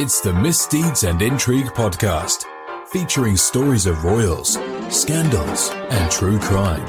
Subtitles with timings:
[0.00, 2.44] It's the Misdeeds and Intrigue podcast,
[2.86, 4.56] featuring stories of royals,
[4.90, 6.86] scandals, and true crime.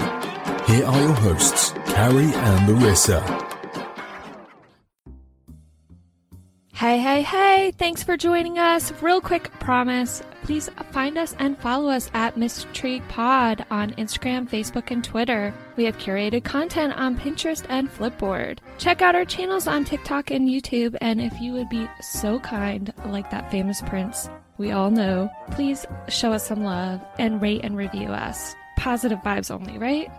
[0.67, 3.58] Here are your hosts, Carrie and Larissa.
[7.23, 8.91] Hey, thanks for joining us.
[9.01, 14.89] Real quick promise please find us and follow us at MisIntrigue Pod on Instagram, Facebook,
[14.89, 15.53] and Twitter.
[15.75, 18.57] We have curated content on Pinterest and Flipboard.
[18.79, 22.91] Check out our channels on TikTok and YouTube, and if you would be so kind,
[23.05, 24.27] like that famous prince
[24.59, 28.55] we all know, please show us some love and rate and review us.
[28.75, 30.11] Positive vibes only, right?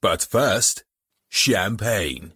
[0.00, 0.84] But first,
[1.30, 2.32] champagne.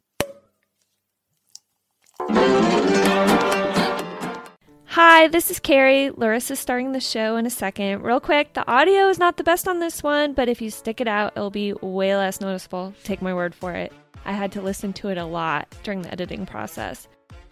[4.87, 6.11] Hi, this is Carrie.
[6.11, 8.03] Larissa's starting the show in a second.
[8.03, 11.01] Real quick, the audio is not the best on this one, but if you stick
[11.01, 12.95] it out, it'll be way less noticeable.
[13.03, 13.93] Take my word for it.
[14.25, 17.09] I had to listen to it a lot during the editing process.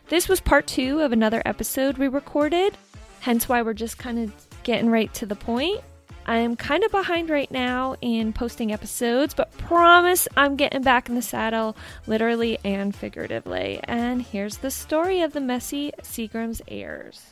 [0.09, 2.77] This was part two of another episode we recorded,
[3.21, 4.33] hence why we're just kind of
[4.63, 5.81] getting right to the point.
[6.27, 11.15] I'm kind of behind right now in posting episodes, but promise I'm getting back in
[11.15, 13.81] the saddle, literally and figuratively.
[13.85, 17.23] And here's the story of the messy Seagram's heirs.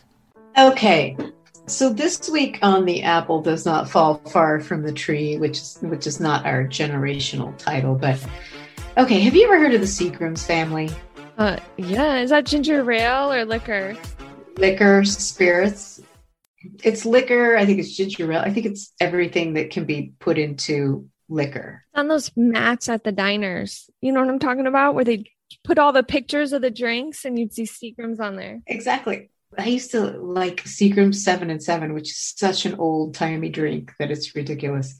[0.59, 1.17] Okay,
[1.67, 5.79] so this week on the apple does not fall far from the tree, which is
[5.83, 8.25] which is not our generational title, but
[8.99, 9.21] okay.
[9.21, 10.91] Have you ever heard of the Seagrams family?
[11.39, 13.97] Uh, yeah, is that ginger ale or liquor?
[14.57, 16.03] Liquor, spirits.
[16.83, 17.57] It's liquor.
[17.57, 18.43] I think it's ginger ale.
[18.45, 21.85] I think it's everything that can be put into liquor.
[21.95, 25.31] On those mats at the diners, you know what I'm talking about, where they
[25.65, 28.61] put all the pictures of the drinks and you'd see Seagrams on there.
[28.67, 29.31] Exactly.
[29.59, 33.93] I used to like Seagram Seven and Seven, which is such an old timey drink
[33.99, 34.99] that it's ridiculous.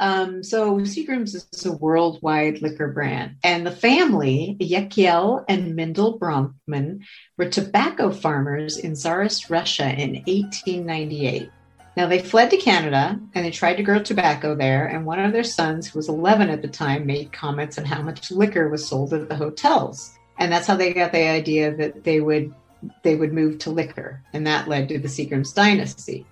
[0.00, 7.00] Um, so Seagram's is a worldwide liquor brand, and the family, Yechiel and Mendel Bronfman,
[7.36, 11.50] were tobacco farmers in Tsarist Russia in 1898.
[11.98, 14.86] Now they fled to Canada and they tried to grow tobacco there.
[14.86, 18.00] And one of their sons, who was 11 at the time, made comments on how
[18.00, 22.04] much liquor was sold at the hotels, and that's how they got the idea that
[22.04, 22.54] they would
[23.02, 26.24] they would move to liquor, and that led to the Seagram's dynasty.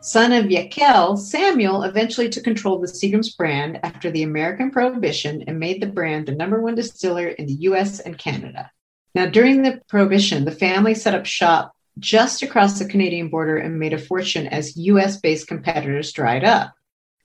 [0.00, 5.42] Son of Yechiel, Samuel eventually took control of the Seagram's brand after the American Prohibition
[5.48, 8.70] and made the brand the number one distiller in the US and Canada.
[9.16, 13.80] Now, during the Prohibition, the family set up shop just across the Canadian border and
[13.80, 16.72] made a fortune as US based competitors dried up.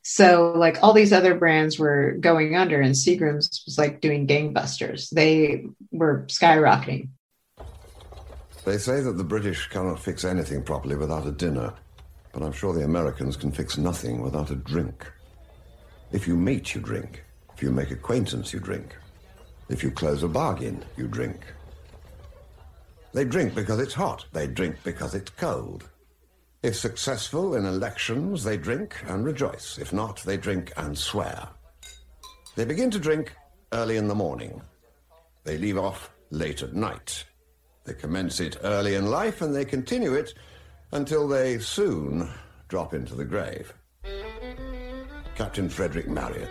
[0.02, 5.10] So, like all these other brands were going under, and Seagram's was like doing gangbusters.
[5.12, 7.10] They were skyrocketing.
[8.66, 11.74] They say that the British cannot fix anything properly without a dinner,
[12.34, 15.06] but I'm sure the Americans can fix nothing without a drink.
[16.12, 17.24] If you meet, you drink.
[17.56, 18.96] If you make acquaintance, you drink.
[19.70, 21.40] If you close a bargain, you drink.
[23.14, 24.26] They drink because it's hot.
[24.34, 25.88] They drink because it's cold.
[26.64, 29.78] If successful in elections, they drink and rejoice.
[29.78, 31.48] If not, they drink and swear.
[32.56, 33.34] They begin to drink
[33.72, 34.62] early in the morning.
[35.44, 37.26] They leave off late at night.
[37.84, 40.34] They commence it early in life and they continue it
[40.94, 42.30] until they soon
[42.68, 43.74] drop into the grave.
[45.36, 46.50] Captain Frederick Marryat.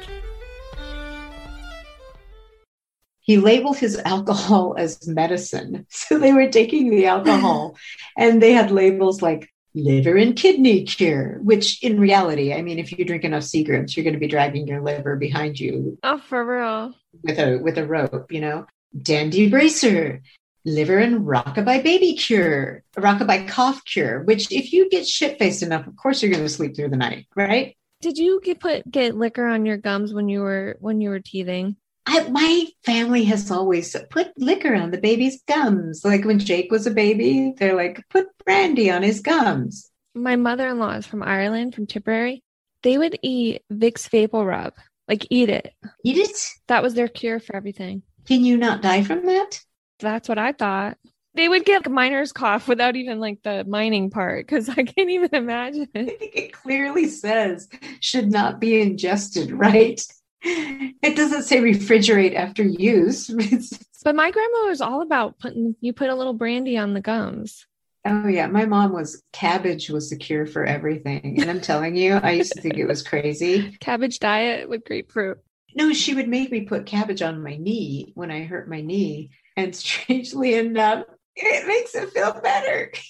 [3.21, 5.87] He labeled his alcohol as medicine.
[6.03, 7.77] So they were taking the alcohol
[8.19, 12.93] and they had labels like liver and kidney cure, which in reality, I mean, if
[12.93, 15.99] you drink enough Seagrams, you're going to be dragging your liver behind you.
[16.03, 16.95] Oh, for real.
[17.23, 18.67] With a with a rope, you know.
[19.01, 20.21] Dandy bracer,
[20.65, 25.87] liver and rockabye baby cure, rockabye cough cure, which if you get shit faced enough,
[25.87, 27.77] of course you're going to sleep through the night, right?
[28.01, 31.21] Did you get put get liquor on your gums when you were when you were
[31.21, 31.77] teething?
[32.05, 36.05] I, my family has always put liquor on the baby's gums.
[36.05, 39.89] Like when Jake was a baby, they're like, put brandy on his gums.
[40.15, 42.43] My mother-in-law is from Ireland, from Tipperary.
[42.83, 44.75] They would eat Vicks Vapor Rub,
[45.07, 45.73] like eat it.
[46.05, 46.37] Eat it?
[46.67, 48.03] That was their cure for everything.
[48.27, 49.61] Can you not die from that?
[50.03, 50.99] That's what I thought.
[51.35, 55.35] They would get miner's cough without even like the mining part because I can't even
[55.35, 55.89] imagine.
[55.95, 57.69] I think it clearly says
[58.01, 60.01] should not be ingested, right?
[60.45, 63.29] It doesn't say refrigerate after use.
[64.05, 67.67] but my grandma was all about putting you put a little brandy on the gums.
[68.05, 71.41] Oh yeah, my mom was cabbage was the cure for everything.
[71.41, 73.77] And I'm telling you, I used to think it was crazy.
[73.81, 75.39] Cabbage diet with grapefruit.
[75.77, 79.31] No, she would make me put cabbage on my knee when I hurt my knee.
[79.57, 81.05] And strangely enough,
[81.37, 82.93] it makes it feel better.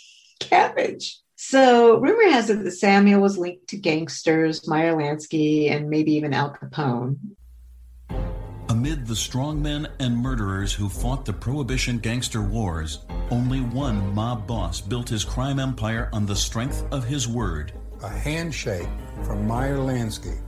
[0.49, 1.19] cabbage.
[1.37, 6.33] So, rumor has it that Samuel was linked to gangsters, Meyer Lansky, and maybe even
[6.33, 7.17] Al Capone.
[8.69, 14.81] Amid the strongmen and murderers who fought the Prohibition gangster wars, only one mob boss
[14.81, 17.73] built his crime empire on the strength of his word.
[18.03, 18.89] A handshake
[19.25, 20.39] from Meyer Lansky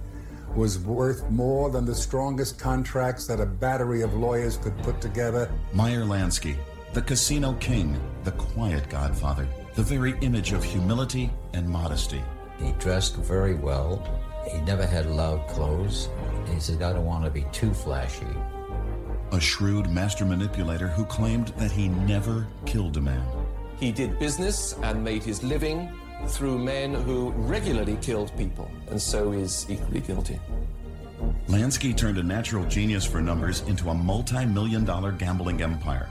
[0.57, 5.51] was worth more than the strongest contracts that a battery of lawyers could put together.
[5.73, 6.57] Meyer Lansky,
[6.93, 12.23] the casino king, the quiet godfather, the very image of humility and modesty.
[12.59, 14.03] He dressed very well.
[14.51, 16.09] He never had loud clothes.
[16.53, 18.27] He said, I don't want to be too flashy.
[19.33, 23.27] A shrewd master manipulator who claimed that he never killed a man.
[23.81, 25.93] He did business and made his living
[26.27, 30.41] through men who regularly killed people, and so is equally guilty.
[31.49, 36.09] Lansky turned a natural genius for numbers into a multi million dollar gambling empire.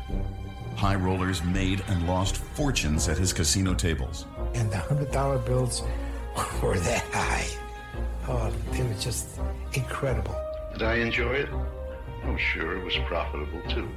[0.75, 4.25] High rollers made and lost fortunes at his casino tables.
[4.55, 5.83] And the $100 bills
[6.63, 7.47] were that high.
[8.27, 9.39] Oh, they were just
[9.73, 10.35] incredible.
[10.73, 11.49] Did I enjoy it?
[12.23, 13.89] I'm sure it was profitable too.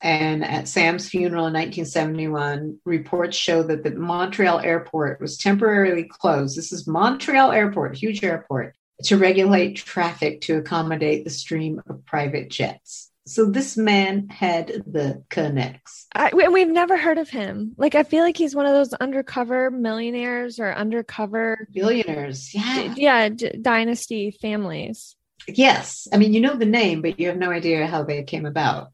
[0.00, 6.56] And at Sam's funeral in 1971, reports show that the Montreal airport was temporarily closed.
[6.56, 12.50] This is Montreal airport, huge airport, to regulate traffic to accommodate the stream of private
[12.50, 13.10] jets.
[13.28, 16.06] So this man had the connects.
[16.14, 17.74] I, we've never heard of him.
[17.76, 22.54] Like I feel like he's one of those undercover millionaires or undercover billionaires.
[22.54, 25.16] Yeah, yeah, d- dynasty families.
[25.48, 28.46] Yes, I mean you know the name, but you have no idea how they came
[28.46, 28.92] about.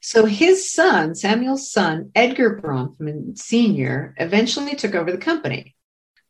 [0.00, 5.76] So his son, Samuel's son, Edgar Bronfman Sr., eventually took over the company.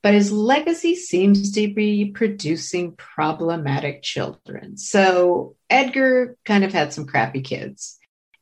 [0.02, 4.76] But his legacy seems to be producing problematic children.
[4.78, 7.98] So Edgar kind of had some crappy kids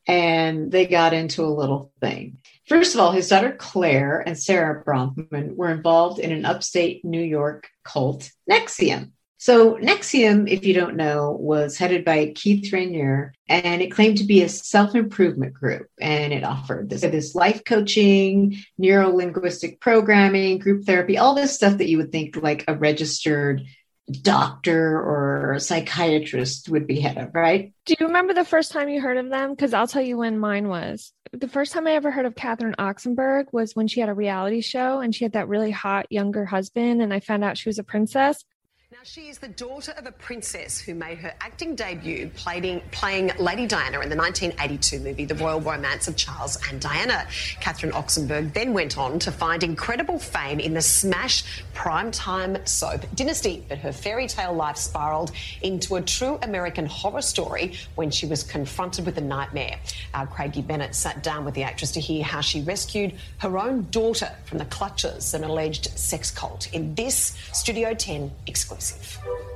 [0.07, 2.39] and they got into a little thing.
[2.67, 7.21] First of all, his daughter Clare and Sarah Bronfman were involved in an upstate New
[7.21, 9.11] York cult, NXIVM.
[9.41, 14.25] So NXIVM, if you don't know, was headed by Keith Raniere, and it claimed to
[14.25, 15.87] be a self-improvement group.
[16.01, 21.89] And it offered this, this life coaching, neuro-linguistic programming, group therapy, all this stuff that
[21.89, 23.63] you would think like a registered
[24.11, 27.73] doctor or psychiatrist would be head of, right?
[27.87, 29.51] Do you remember the first time you heard of them?
[29.51, 31.13] Because I'll tell you when mine was.
[31.33, 34.63] The first time I ever heard of Catherine Oxenberg was when she had a reality
[34.63, 37.79] show and she had that really hot younger husband, and I found out she was
[37.79, 38.43] a princess.
[38.91, 43.33] Now, she is the daughter of a princess who made her acting debut playing, playing
[43.39, 47.27] Lady Diana in the 1982 movie The Royal Romance of Charles and Diana.
[47.61, 53.63] Catherine Oxenberg then went on to find incredible fame in the smash primetime soap Dynasty,
[53.69, 58.43] but her fairy tale life spiraled into a true American horror story when she was
[58.43, 59.79] confronted with a nightmare.
[60.15, 63.87] Our Craigie Bennett sat down with the actress to hear how she rescued her own
[63.91, 68.78] daughter from the clutches of an alleged sex cult in this Studio 10 exclusive.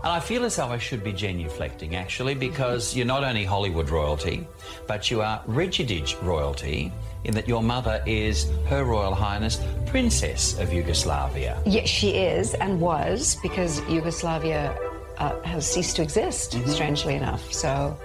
[0.02, 3.88] And I feel as though I should be genuflecting, actually, because you're not only Hollywood
[3.88, 4.46] royalty,
[4.88, 6.92] but you are Rigidage royalty
[7.24, 11.60] in that your mother is Her Royal Highness Princess of Yugoslavia.
[11.64, 14.76] Yes, she is and was, because Yugoslavia
[15.18, 16.68] uh, has ceased to exist, mm-hmm.
[16.70, 17.52] strangely enough.
[17.52, 17.96] So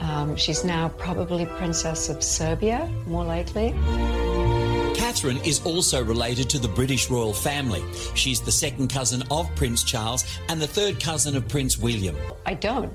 [0.00, 3.74] um, she's now probably Princess of Serbia, more likely.
[5.14, 7.84] Catherine is also related to the British royal family.
[8.16, 12.16] She's the second cousin of Prince Charles and the third cousin of Prince William.
[12.46, 12.92] I don't.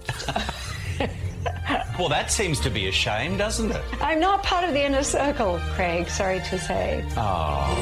[1.97, 3.81] well, that seems to be a shame, doesn't it?
[4.01, 7.05] I'm not part of the inner circle, Craig, sorry to say.
[7.15, 7.73] Oh.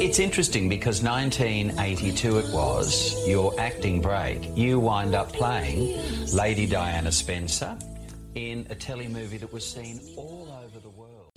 [0.00, 4.56] It's interesting because 1982 it was, your acting break.
[4.56, 6.00] You wind up playing
[6.32, 7.76] Lady Diana Spencer
[8.36, 10.47] in a telly movie that was seen all over the world.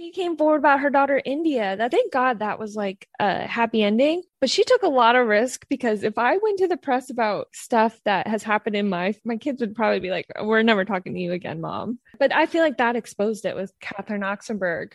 [0.01, 1.77] She came forward about her daughter India.
[1.77, 4.24] That thank God that was like a happy ending.
[4.39, 7.50] But she took a lot of risk because if I went to the press about
[7.53, 11.13] stuff that has happened in my my kids would probably be like, "We're never talking
[11.13, 14.93] to you again, mom." But I feel like that exposed it with Catherine Oxenberg.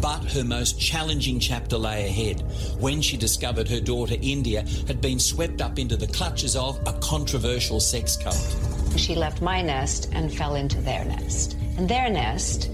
[0.00, 2.42] But her most challenging chapter lay ahead
[2.78, 6.92] when she discovered her daughter India had been swept up into the clutches of a
[7.00, 8.56] controversial sex cult.
[8.96, 11.56] She left my nest and fell into their nest.
[11.76, 12.70] And their nest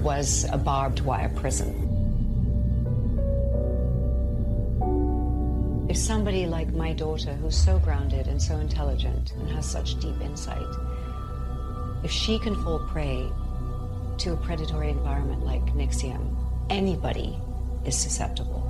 [0.00, 1.86] was a barbed wire prison.
[5.88, 10.20] If somebody like my daughter, who's so grounded and so intelligent and has such deep
[10.20, 10.66] insight,
[12.04, 13.28] if she can fall prey
[14.18, 16.36] to a predatory environment like NXIVM,
[16.70, 17.36] anybody
[17.84, 18.60] is susceptible.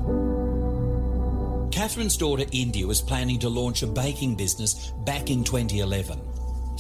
[1.73, 6.19] Catherine's daughter India was planning to launch a baking business back in 2011.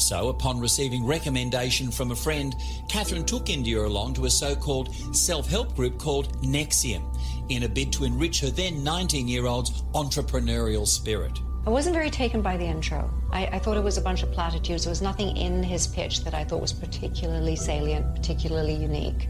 [0.00, 2.56] So, upon receiving recommendation from a friend,
[2.88, 7.02] Catherine took India along to a so called self help group called NXIVM
[7.50, 11.38] in a bid to enrich her then 19 year old's entrepreneurial spirit.
[11.66, 13.12] I wasn't very taken by the intro.
[13.30, 14.84] I, I, thought it was a bunch of platitudes.
[14.84, 19.28] There was nothing in his pitch that I thought was particularly salient, particularly unique.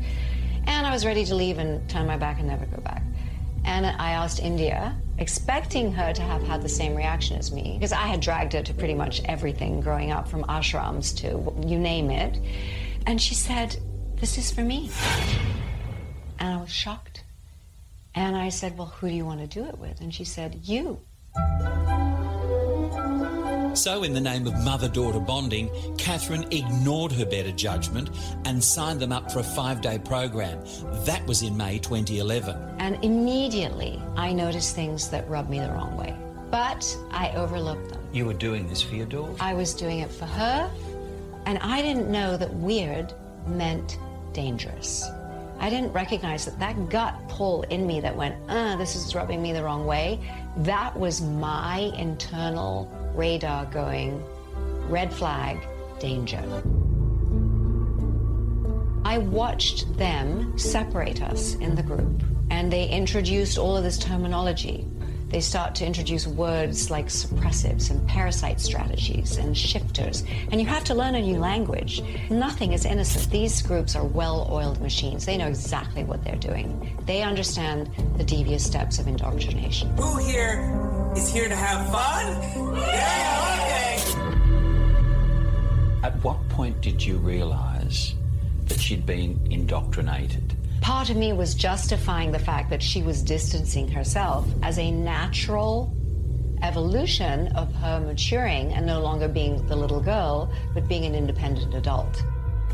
[0.67, 3.03] And I was ready to leave and turn my back and never go back.
[3.64, 7.93] And I asked India, expecting her to have had the same reaction as me, because
[7.93, 12.11] I had dragged her to pretty much everything growing up, from ashrams to you name
[12.11, 12.38] it.
[13.07, 13.76] And she said,
[14.17, 14.90] This is for me.
[16.38, 17.23] And I was shocked.
[18.14, 20.00] And I said, Well, who do you want to do it with?
[20.00, 21.00] And she said, You.
[23.75, 28.11] So, in the name of mother daughter bonding, Catherine ignored her better judgment
[28.45, 30.59] and signed them up for a five day program.
[31.05, 32.57] That was in May 2011.
[32.79, 36.17] And immediately I noticed things that rubbed me the wrong way.
[36.50, 38.03] But I overlooked them.
[38.12, 39.35] You were doing this for your daughter?
[39.39, 40.69] I was doing it for her,
[41.47, 43.15] and I didn't know that weird
[43.47, 43.99] meant
[44.33, 45.09] dangerous.
[45.61, 49.43] I didn't recognize that that gut pull in me that went, uh, this is rubbing
[49.43, 50.19] me the wrong way.
[50.57, 54.23] That was my internal radar going,
[54.88, 55.59] red flag,
[55.99, 56.43] danger.
[59.05, 64.87] I watched them separate us in the group, and they introduced all of this terminology.
[65.29, 70.83] They start to introduce words like suppressives and parasite strategies and shifters, and you have
[70.85, 72.02] to learn a new language.
[72.31, 73.31] Nothing is innocent.
[73.31, 75.25] These groups are well oiled machines.
[75.26, 79.97] They know exactly what they're doing, they understand the devious steps of indoctrination.
[79.97, 82.43] Who here is here to have fun?
[82.76, 84.02] Yeah, okay.
[86.07, 88.14] At what point did you realize
[88.67, 90.55] that she'd been indoctrinated?
[90.81, 95.95] Part of me was justifying the fact that she was distancing herself as a natural
[96.62, 101.75] evolution of her maturing and no longer being the little girl, but being an independent
[101.75, 102.23] adult.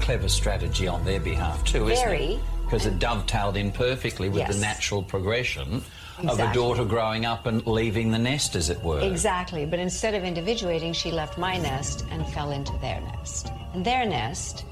[0.01, 2.35] Clever strategy on their behalf, too, isn't Very.
[2.35, 2.41] it?
[2.65, 4.55] Because it dovetailed in perfectly with Yes.
[4.55, 5.83] the natural progression
[6.19, 9.01] of a daughter growing up and leaving the nest, as it were.
[9.01, 13.51] Exactly, but instead of individuating, she left my nest and fell into their nest.
[13.75, 14.65] And their nest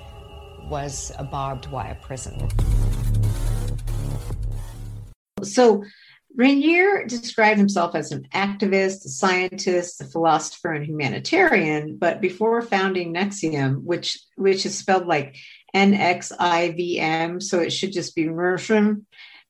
[0.68, 2.48] was a barbed wire prison.
[5.42, 5.84] So
[6.38, 11.96] Raniere described himself as an activist, a scientist, a philosopher, and humanitarian.
[11.96, 15.36] But before founding NXIVM, which which is spelled like
[15.74, 19.02] N X I V M, so it should just be Mersham,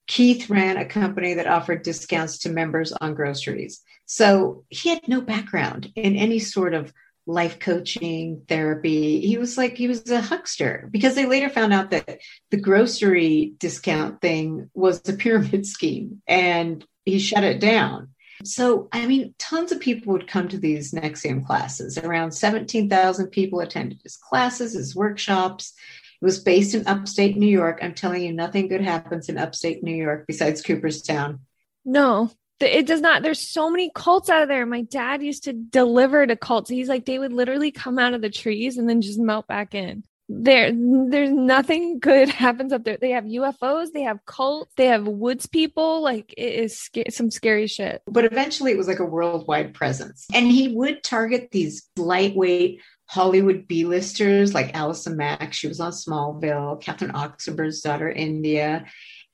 [0.07, 3.83] Keith ran a company that offered discounts to members on groceries.
[4.07, 6.93] So he had no background in any sort of
[7.27, 9.21] life coaching, therapy.
[9.21, 12.19] He was like, he was a huckster because they later found out that
[12.51, 18.09] the grocery discount thing was a pyramid scheme and he shut it down.
[18.45, 21.97] So, I mean, tons of people would come to these NXIVM classes.
[21.97, 25.73] Around 17,000 people attended his classes, his workshops.
[26.25, 27.81] It was based in upstate New York.
[27.83, 31.41] I'm telling you, nothing good happens in upstate New York besides Cooperstown.
[31.85, 33.23] No, it does not.
[33.23, 34.65] There's so many cults out of there.
[34.65, 36.71] My dad used to deliver to cults.
[36.71, 39.75] He's like, they would literally come out of the trees and then just melt back
[39.75, 40.03] in.
[40.31, 42.97] There, there's nothing good happens up there.
[42.99, 46.01] They have UFOs, they have cults, they have woods people.
[46.01, 48.01] Like it is sca- some scary shit.
[48.07, 50.25] But eventually it was like a worldwide presence.
[50.33, 55.53] And he would target these lightweight Hollywood B-listers like Allison Mack.
[55.53, 58.87] She was on Smallville, Catherine Oxenberg's daughter, India.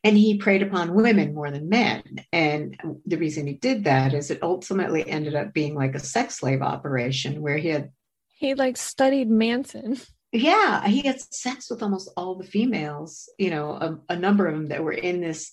[0.03, 2.03] And he preyed upon women more than men.
[2.33, 6.37] And the reason he did that is it ultimately ended up being like a sex
[6.37, 7.91] slave operation where he had
[8.35, 9.99] He like studied Manson.
[10.33, 14.55] yeah, he had sex with almost all the females, you know, a, a number of
[14.55, 15.53] them that were in this.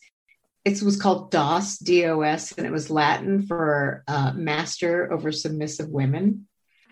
[0.64, 6.48] It was called DOS, DOS, and it was Latin for uh, master over submissive women.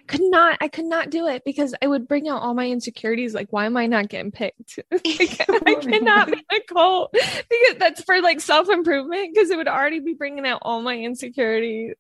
[0.08, 3.34] Could not I could not do it because I would bring out all my insecurities
[3.34, 4.80] like why am I not getting picked?
[4.92, 10.00] Like, I cannot be a cult because that's for like self-improvement because it would already
[10.00, 11.94] be bringing out all my insecurity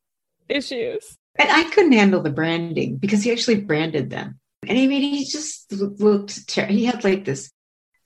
[0.49, 1.17] issues.
[1.37, 4.39] And I couldn't handle the branding because he actually branded them.
[4.67, 7.51] And I mean, he just looked, ter- he had like this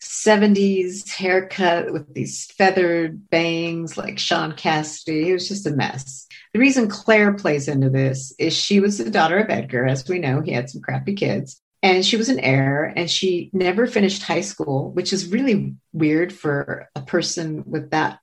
[0.02, 5.26] 70s haircut with these feathered bangs like Shaun Cassidy.
[5.26, 6.28] He was just a mess.
[6.54, 9.86] The reason Clare plays into this is she was the daughter of Edgar.
[9.86, 11.62] As we know, he had some crappy kids.
[11.82, 16.34] And she was an heir and she never finished high school, which is really weird
[16.34, 18.20] for a person with that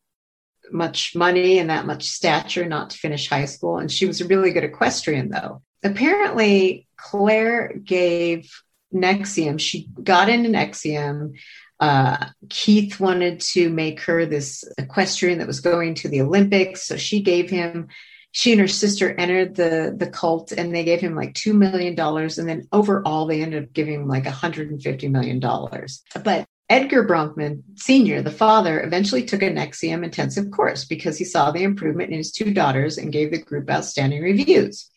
[0.70, 3.78] much money and that much stature not to finish high school.
[3.78, 5.62] And she was a really good equestrian, though.
[5.82, 8.50] Apparently, Clare gave
[8.92, 11.34] NXIVM, she got into NXIVM.
[11.78, 16.84] Uh, Keith wanted to make her this equestrian that was going to the Olympics.
[16.84, 17.88] So she gave him,
[18.32, 21.98] she and her sister entered the, the cult and they gave him like $2 million.
[21.98, 25.40] And then overall, they ended up giving him like $150 million.
[25.40, 31.50] But Edgar Bronfman Sr., the father, eventually took a NXIVM intensive course because he saw
[31.50, 34.90] the improvement in his two daughters and gave the group outstanding reviews.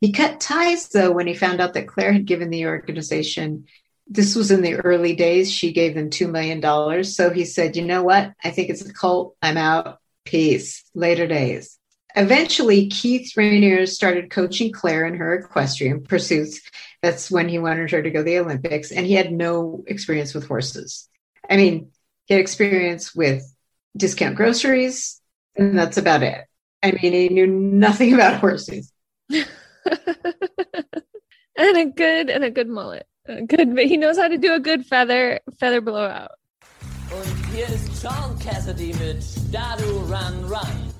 [0.00, 3.66] He cut ties though when he found out that Clare had given the organization.
[4.06, 5.50] This was in the early days.
[5.50, 7.04] She gave them $2 million.
[7.04, 8.32] So he said, you know what?
[8.42, 9.36] I think it's a cult.
[9.40, 9.98] I'm out.
[10.24, 10.84] Peace.
[10.94, 11.78] Later days.
[12.16, 16.60] Eventually, Keith Raniere started coaching Clare in her equestrian pursuits.
[17.02, 20.32] That's when he wanted her to go to the Olympics, and he had no experience
[20.32, 21.08] with horses.
[21.50, 21.90] I mean,
[22.26, 23.42] he had experience with
[23.96, 25.20] discount groceries,
[25.56, 26.44] and that's about it.
[26.84, 28.92] I mean, he knew nothing about horses.
[29.30, 29.46] and
[31.56, 33.06] a good and a good mullet.
[33.26, 36.32] A good, he knows how to do a good feather feather blowout.
[37.10, 40.92] Und hier ist Shaun Cassidy mit Da Doo Ron Ron.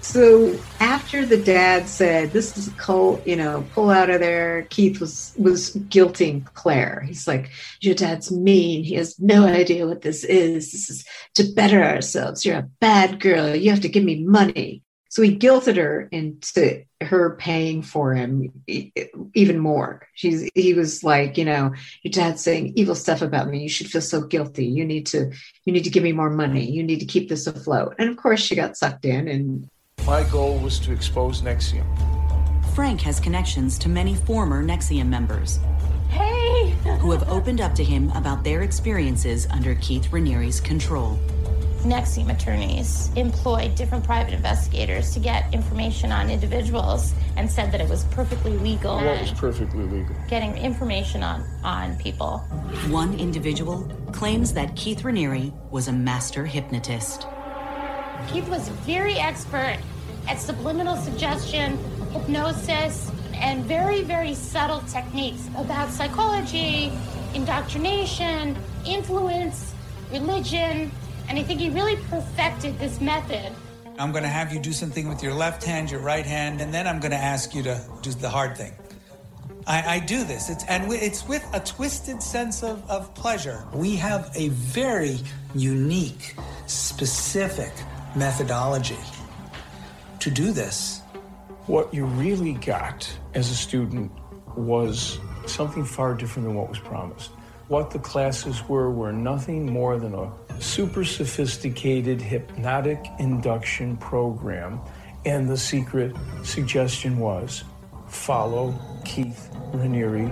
[0.00, 4.66] So after the dad said, "This is a cult," you know, pull out of there.
[4.70, 7.02] Keith was was guilting Clare.
[7.06, 8.84] He's like, "Your dad's mean.
[8.84, 10.72] He has no idea what this is.
[10.72, 12.46] This is to better ourselves.
[12.46, 13.54] You're a bad girl.
[13.54, 14.83] You have to give me money."
[15.14, 18.50] So he guilted her into her paying for him
[19.32, 20.08] even more.
[20.14, 23.62] She's he was like, you know, your dad's saying evil stuff about me.
[23.62, 24.66] You should feel so guilty.
[24.66, 25.30] You need to
[25.66, 26.68] you need to give me more money.
[26.68, 27.94] You need to keep this afloat.
[28.00, 29.70] And of course, she got sucked in and
[30.04, 32.74] my goal was to expose NXIVM.
[32.74, 35.60] Frank has connections to many former NXIVM members.
[36.08, 36.74] Hey!
[36.98, 41.20] who have opened up to him about their experiences under Keith Raniere's control.
[41.84, 47.88] NXIVM attorneys employed different private investigators to get information on individuals and said that it
[47.88, 48.96] was perfectly legal.
[48.96, 50.16] What was perfectly legal?
[50.28, 52.38] Getting information on, on people.
[52.88, 57.26] One individual claims that Keith Raniere was a master hypnotist.
[58.28, 59.78] Keith was very expert
[60.26, 61.76] at subliminal suggestion,
[62.12, 66.90] hypnosis, and very, very subtle techniques about psychology,
[67.34, 69.74] indoctrination, influence,
[70.10, 70.90] religion,
[71.28, 73.52] and I think he really perfected this method.
[73.98, 76.74] I'm going to have you do something with your left hand, your right hand, and
[76.74, 78.72] then I'm going to ask you to do the hard thing.
[79.66, 83.64] I, I do this, it's, and it's with a twisted sense of, of pleasure.
[83.72, 85.18] We have a very
[85.54, 86.34] unique,
[86.66, 87.72] specific
[88.14, 88.98] methodology
[90.20, 91.00] to do this.
[91.66, 94.12] What you really got as a student
[94.56, 97.30] was something far different than what was promised.
[97.68, 104.80] What the classes were were nothing more than a super sophisticated hypnotic induction program.
[105.24, 107.64] And the secret suggestion was
[108.06, 108.74] follow
[109.06, 110.30] Keith Raniere.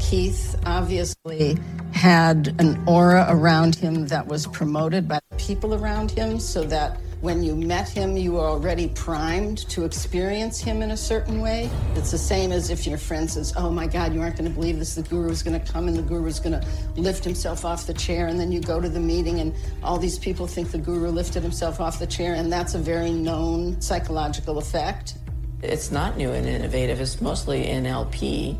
[0.00, 1.58] Keith obviously
[1.92, 7.42] had an aura around him that was promoted by people around him so that when
[7.42, 11.68] you met him, you were already primed to experience him in a certain way.
[11.94, 14.54] It's the same as if your friend says, Oh my God, you aren't going to
[14.54, 14.94] believe this.
[14.94, 17.86] The guru is going to come and the guru is going to lift himself off
[17.86, 18.26] the chair.
[18.26, 21.42] And then you go to the meeting and all these people think the guru lifted
[21.42, 22.34] himself off the chair.
[22.34, 25.18] And that's a very known psychological effect.
[25.62, 28.58] It's not new and innovative, it's mostly NLP.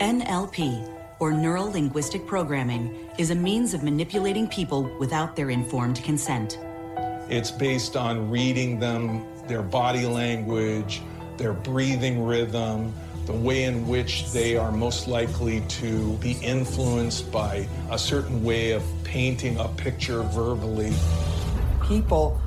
[0.00, 6.58] NLP, or Neural Linguistic Programming, is a means of manipulating people without their informed consent.
[7.28, 11.02] It's based on reading them, their body language,
[11.36, 12.94] their breathing rhythm,
[13.26, 18.70] the way in which they are most likely to be influenced by a certain way
[18.70, 20.92] of painting a picture verbally.
[21.86, 22.40] People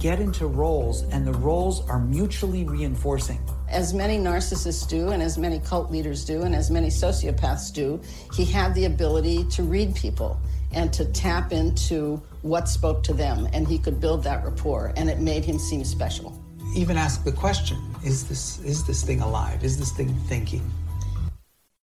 [0.00, 3.38] get into roles, and the roles are mutually reinforcing.
[3.68, 8.00] As many narcissists do, and as many cult leaders do, and as many sociopaths do,
[8.34, 10.40] he had the ability to read people
[10.72, 15.10] and to tap into what spoke to them, and he could build that rapport, and
[15.10, 16.42] it made him seem special.
[16.74, 19.64] Even ask the question: Is this is this thing alive?
[19.64, 20.68] Is this thing thinking?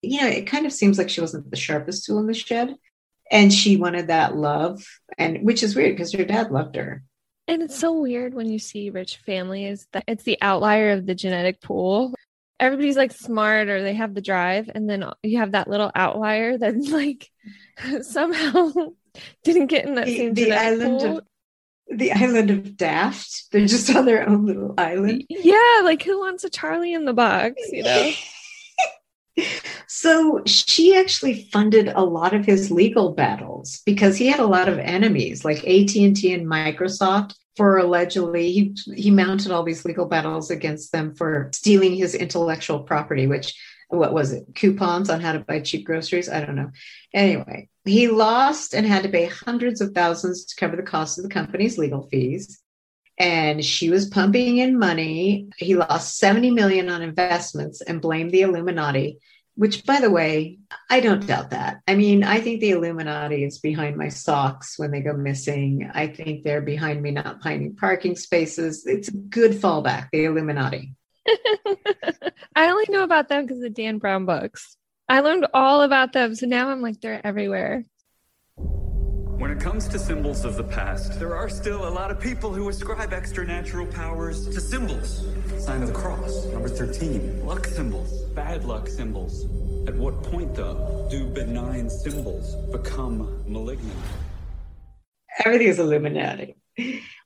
[0.02, 2.76] You know, it kind of seems like she wasn't the sharpest tool in the shed,
[3.30, 4.84] and she wanted that love,
[5.18, 7.02] and which is weird because her dad loved her.
[7.48, 11.14] And it's so weird when you see rich families that it's the outlier of the
[11.14, 12.14] genetic pool.
[12.60, 16.56] Everybody's like smart or they have the drive, and then you have that little outlier
[16.56, 17.30] that like
[18.02, 18.72] somehow
[19.44, 21.18] didn't get in that the, same the island pool.
[21.18, 21.24] of
[21.98, 23.50] the island of daft.
[23.52, 25.24] They're just on their own little island.
[25.28, 28.12] Yeah like who wants a charlie in the box you know?
[29.86, 34.68] So she actually funded a lot of his legal battles because he had a lot
[34.68, 40.50] of enemies like AT&T and Microsoft for allegedly he he mounted all these legal battles
[40.50, 43.54] against them for stealing his intellectual property which
[43.92, 46.70] what was it coupons on how to buy cheap groceries i don't know
[47.12, 51.24] anyway he lost and had to pay hundreds of thousands to cover the cost of
[51.24, 52.60] the company's legal fees
[53.18, 58.42] and she was pumping in money he lost 70 million on investments and blamed the
[58.42, 59.18] illuminati
[59.54, 61.82] which, by the way, I don't doubt that.
[61.86, 65.90] I mean, I think the Illuminati is behind my socks when they go missing.
[65.92, 68.86] I think they're behind me not finding parking spaces.
[68.86, 70.94] It's a good fallback, the Illuminati.
[72.56, 74.76] I only know about them because of Dan Brown books.
[75.08, 77.84] I learned all about them, so now I'm like they're everywhere.
[78.56, 82.52] When it comes to symbols of the past, there are still a lot of people
[82.52, 85.26] who ascribe extra natural powers to symbols.
[85.58, 87.44] Sign of the cross, number 13.
[87.44, 89.44] Luck symbols, bad luck symbols.
[89.88, 93.98] At what point, though, do benign symbols become malignant?
[95.44, 96.54] Everything is Illuminati.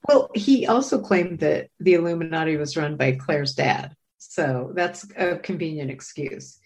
[0.09, 3.95] Well, he also claimed that the Illuminati was run by Clare's dad.
[4.19, 6.59] So that's a convenient excuse.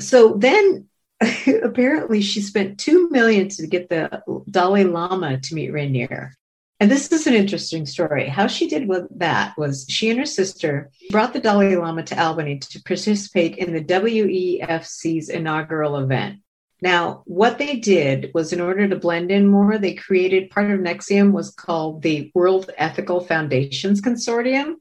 [0.00, 0.88] So then
[1.62, 6.32] apparently she spent two million to get the Dalai Lama to meet Raniere.
[6.78, 8.28] And this is an interesting story.
[8.28, 12.22] How she did with that was she and her sister brought the Dalai Lama to
[12.22, 16.40] Albany to participate in the WEFC's inaugural event.
[16.82, 20.80] Now, what they did was in order to blend in more, they created part of
[20.80, 24.76] NXIVM was called the World Ethical Foundations Consortium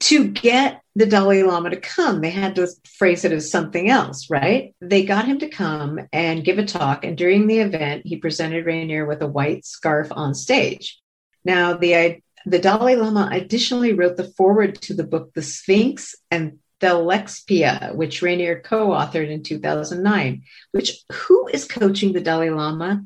[0.00, 4.28] to get the Dalai Lama to come, they had to phrase it as something else,
[4.28, 4.74] right?
[4.80, 7.04] They got him to come and give a talk.
[7.04, 10.98] And during the event, he presented Raniere with a white scarf on stage.
[11.44, 16.58] Now, the, the Dalai Lama additionally wrote the foreword to the book The Sphinx and
[16.80, 20.42] Thelexpia, which Raniere co authored in 2009.
[20.72, 23.04] Which, who is coaching the Dalai Lama?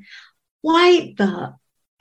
[0.62, 1.54] Why the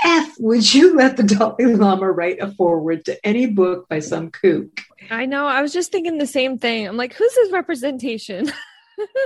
[0.03, 4.31] F would you let the Dalai Lama write a foreword to any book by some
[4.31, 4.81] kook?
[5.09, 5.45] I know.
[5.45, 6.87] I was just thinking the same thing.
[6.87, 8.51] I'm like, who's his representation?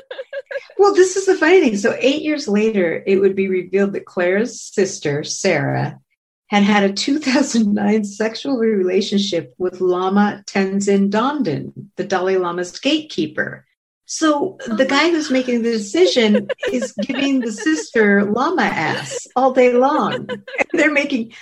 [0.78, 1.78] well, this is the funny thing.
[1.78, 6.00] So, eight years later, it would be revealed that Clare's sister, Sarah,
[6.48, 13.66] had had a 2009 sexual relationship with Lama Tenzin Dhonden, the Dalai Lama's gatekeeper.
[14.06, 19.52] So oh the guy who's making the decision is giving the sister llama ass all
[19.52, 20.30] day long.
[20.72, 21.34] They're making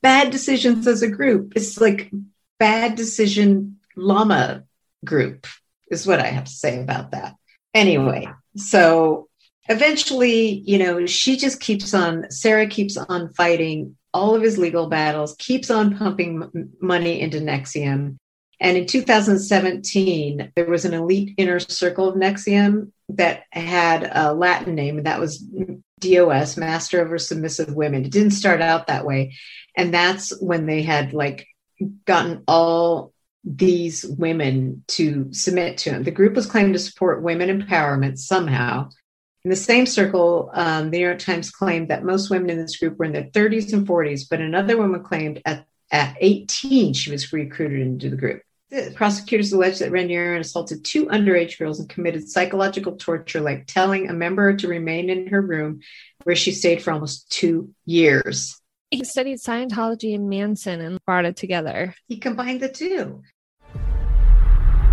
[0.00, 1.52] bad decisions as a group.
[1.54, 2.10] It's like
[2.58, 4.64] bad decision llama
[5.04, 5.46] group
[5.90, 7.34] is what I have to say about that.
[7.74, 9.28] Anyway, so
[9.68, 14.88] eventually, you know, she just keeps on, Sarah keeps on fighting all of his legal
[14.88, 18.16] battles, keeps on pumping money into NXIVM.
[18.58, 24.74] And in 2017, there was an elite inner circle of NXIVM that had a Latin
[24.74, 25.44] name, and that was
[26.00, 28.06] DOS, Master over Submissive Women.
[28.06, 29.34] It didn't start out that way.
[29.76, 31.46] And that's when they had like
[32.06, 33.12] gotten all
[33.44, 36.04] these women to submit to him.
[36.04, 38.88] The group was claimed to support women empowerment somehow.
[39.46, 42.78] In the same circle, um, the New York Times claimed that most women in this
[42.78, 47.12] group were in their 30s and 40s, but another woman claimed at, at 18 she
[47.12, 48.42] was recruited into the group.
[48.70, 54.10] The prosecutors alleged that Raniere assaulted two underage girls and committed psychological torture, like telling
[54.10, 55.78] a member to remain in her room
[56.24, 58.60] where she stayed for almost two years.
[58.90, 61.94] He studied Scientology and Manson and brought it together.
[62.08, 63.22] He combined the two.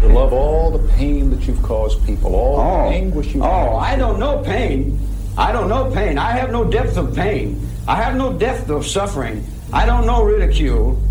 [0.04, 2.90] To love all the pain that you've caused people, all oh.
[2.90, 5.00] the anguish you've Oh, I don't know pain.
[5.38, 6.18] I don't know pain.
[6.18, 7.66] I have no depth of pain.
[7.88, 9.46] I have no depth of suffering.
[9.72, 11.02] I don't know ridicule.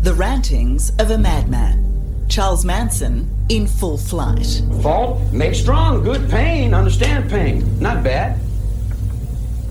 [0.00, 2.26] The rantings of a madman.
[2.30, 4.62] Charles Manson in full flight.
[4.82, 7.78] Fault, make strong, good pain, understand pain.
[7.78, 8.40] Not bad.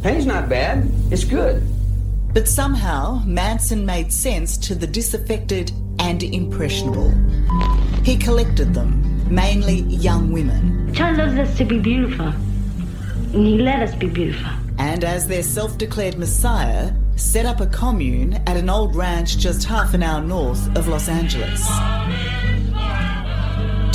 [0.04, 1.64] Pain's not bad, it's good.
[2.34, 7.12] But somehow, Manson made sense to the disaffected and impressionable.
[8.04, 10.92] He collected them, mainly young women.
[10.94, 14.52] God loves us to be beautiful, and He let us be beautiful.
[14.78, 19.66] And as their self declared messiah, set up a commune at an old ranch just
[19.66, 21.68] half an hour north of Los Angeles.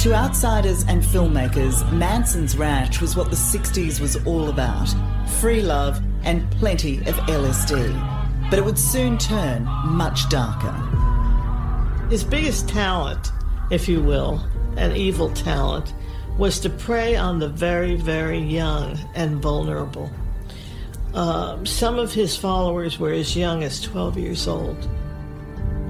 [0.03, 4.95] To outsiders and filmmakers, Manson's Ranch was what the 60s was all about
[5.41, 8.51] free love and plenty of LSD.
[8.51, 10.94] But it would soon turn much darker.
[12.15, 13.33] His biggest talent,
[13.73, 14.41] if you will,
[14.77, 15.93] an evil talent,
[16.39, 20.09] was to prey on the very, very young and vulnerable.
[21.13, 24.89] Uh, some of his followers were as young as 12 years old.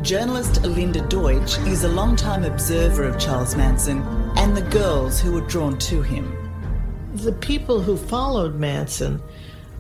[0.01, 4.01] Journalist Linda Deutsch is a long-time observer of Charles Manson
[4.39, 6.35] and the girls who were drawn to him.
[7.17, 9.21] The people who followed Manson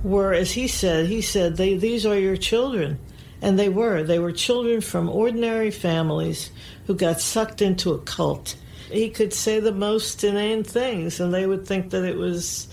[0.03, 2.99] were, as he said, he said, they, these are your children.
[3.45, 4.03] And they were.
[4.03, 6.51] They were children from ordinary families
[6.87, 8.57] who got sucked into a cult.
[8.91, 12.69] He could say the most inane things, and they would think that it was,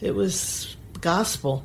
[0.00, 1.64] it was gospel.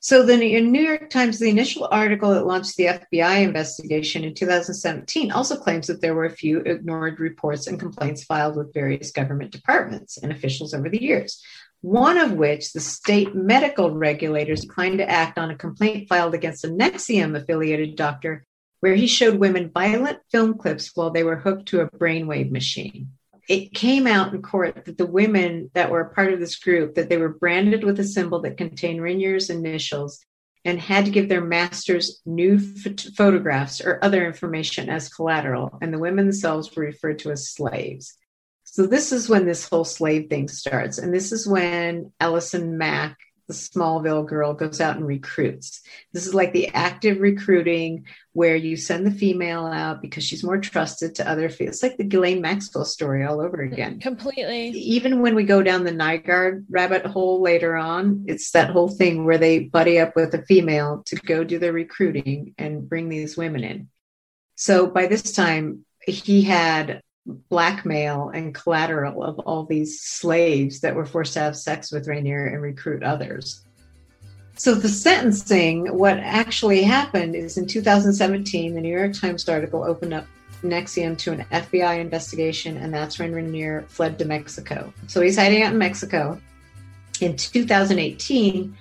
[0.00, 5.32] So the New York Times, the initial article that launched the FBI investigation in 2017
[5.32, 9.52] also claims that there were a few ignored reports and complaints filed with various government
[9.52, 11.42] departments and officials over the years.
[11.84, 16.64] One of which the state medical regulators declined to act on a complaint filed against
[16.64, 18.46] a NXIVM affiliated doctor
[18.80, 23.10] where he showed women violent film clips while they were hooked to a brainwave machine.
[23.50, 26.94] It came out in court that the women that were a part of this group
[26.94, 30.24] that they were branded with a symbol that contained Raniere's initials
[30.64, 35.76] and had to give their masters new photographs or other information as collateral.
[35.82, 38.16] And the women themselves were referred to as slaves
[38.74, 43.16] so this is when this whole slave thing starts and this is when Allison Mack
[43.46, 45.82] the Smallville girl goes out and recruits.
[46.12, 50.58] This is like the active recruiting where you send the female out because she's more
[50.58, 51.48] trusted to other.
[51.60, 54.00] It's like the Ghislaine Maxwell story all over again.
[54.00, 54.70] Completely.
[54.70, 59.24] Even when we go down the Nygard rabbit hole later on, it's that whole thing
[59.24, 63.36] where they buddy up with a female to go do their recruiting and bring these
[63.36, 63.88] women in.
[64.56, 71.06] So by this time, he had blackmail and collateral of all these slaves that were
[71.06, 73.62] forced to have sex with Raniere and recruit others.
[74.56, 80.14] So, the sentencing, what actually happened is in 2017, the New York Times article opened
[80.14, 80.26] up
[80.62, 84.92] NXIVM to an FBI investigation, and that's when Raniere fled to Mexico.
[85.08, 86.40] So, he's hiding out in Mexico.
[87.20, 88.76] In 2018,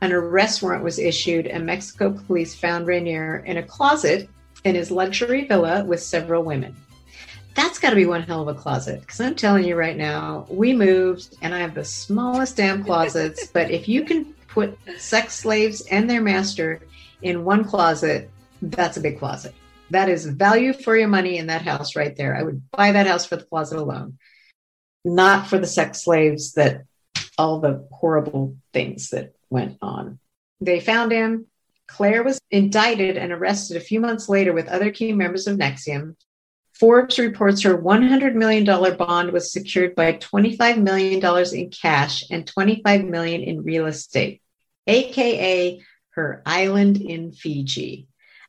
[0.00, 4.30] an arrest warrant was issued, and Mexico police found Raniere in a closet
[4.64, 6.74] in his luxury villa with several women
[7.54, 9.00] that's got to be one hell of a closet.
[9.00, 13.46] Because I'm telling you right now, we moved and I have the smallest damn closets.
[13.48, 16.80] but if you can put sex slaves and their master
[17.22, 18.30] in one closet,
[18.62, 19.54] that's a big closet.
[19.90, 22.36] That is value for your money in that house right there.
[22.36, 24.18] I would buy that house for the closet alone,
[25.04, 26.82] not for the sex slaves that
[27.38, 30.18] all the horrible things that went on.
[30.60, 31.46] They found him.
[31.86, 36.16] Clare was indicted and arrested a few months later with other key members of NXIVM
[36.78, 38.64] Forbes reports her $100 million
[38.96, 44.40] bond was secured by $25 million in cash and 25 million in real estate,
[44.86, 48.06] aka her island in Fiji.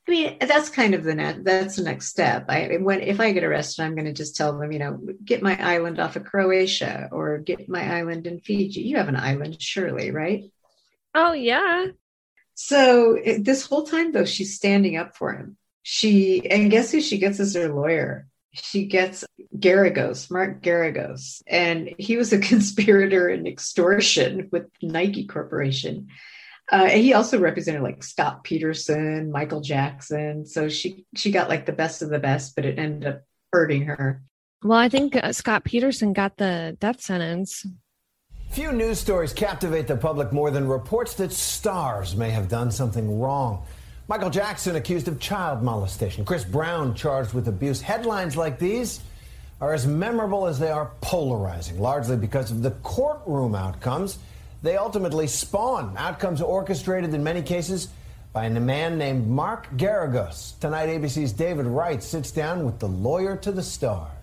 [0.08, 2.46] I mean, that's kind of the net, that's the next step.
[2.50, 5.44] I when if I get arrested, I'm going to just tell them, you know, get
[5.44, 8.82] my island off of Croatia or get my island in Fiji.
[8.82, 10.46] You have an island, surely, right?
[11.14, 11.88] Oh yeah.
[12.56, 15.58] So this whole time, though, she's standing up for him
[15.92, 19.26] she and guess who she gets as her lawyer she gets
[19.58, 26.08] Geragos, Mark Geragos, and he was a conspirator in extortion with Nike Corporation.
[26.72, 30.46] Uh, he also represented like Scott Peterson, Michael Jackson.
[30.46, 33.86] So she she got like the best of the best, but it ended up hurting
[33.86, 34.22] her.
[34.64, 37.66] Well, I think uh, Scott Peterson got the death sentence.
[38.52, 43.20] Few news stories captivate the public more than reports that stars may have done something
[43.20, 43.66] wrong.
[44.10, 46.26] Michael Jackson accused of child molestation.
[46.26, 47.80] Chris Brown charged with abuse.
[47.80, 49.02] Headlines like these
[49.62, 54.18] are as memorable as they are polarizing, largely because of the courtroom outcomes
[54.64, 55.96] they ultimately spawn.
[55.96, 57.90] Outcomes orchestrated in many cases
[58.34, 60.58] by a man named Mark Geragos.
[60.60, 64.19] Tonight, ABC's David Wright sits down with the lawyer to the stars.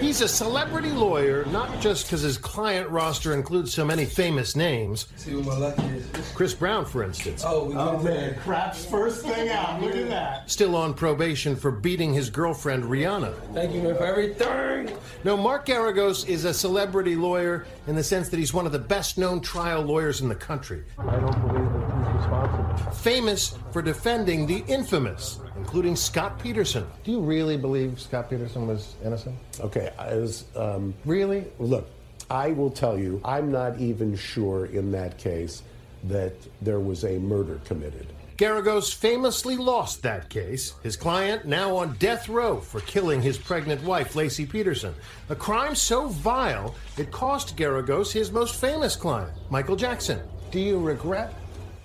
[0.00, 5.06] He's a celebrity lawyer, not just because his client roster includes so many famous names.
[5.16, 6.32] See what my lucky is.
[6.34, 7.44] Chris Brown, for instance.
[7.46, 9.82] Oh, we oh man, crap's first thing out.
[9.82, 10.50] Look at that.
[10.50, 13.34] Still on probation for beating his girlfriend Rihanna.
[13.52, 14.96] Thank you, man, for everything.
[15.22, 18.78] No, Mark Geragos is a celebrity lawyer in the sense that he's one of the
[18.78, 20.82] best known trial lawyers in the country.
[20.98, 21.99] I don't believe that he's responsible.
[23.02, 26.86] Famous for defending the infamous including Scott Peterson.
[27.04, 29.36] Do you really believe Scott Peterson was innocent?
[29.60, 31.88] Okay, as um, really, look,
[32.30, 35.62] I will tell you, I'm not even sure in that case
[36.04, 36.32] that
[36.62, 38.06] there was a murder committed.
[38.38, 40.72] Geragos famously lost that case.
[40.82, 44.94] His client now on death row for killing his pregnant wife, Laci Peterson.
[45.28, 50.20] A crime so vile it cost Geragos his most famous client, Michael Jackson.
[50.50, 51.34] Do you regret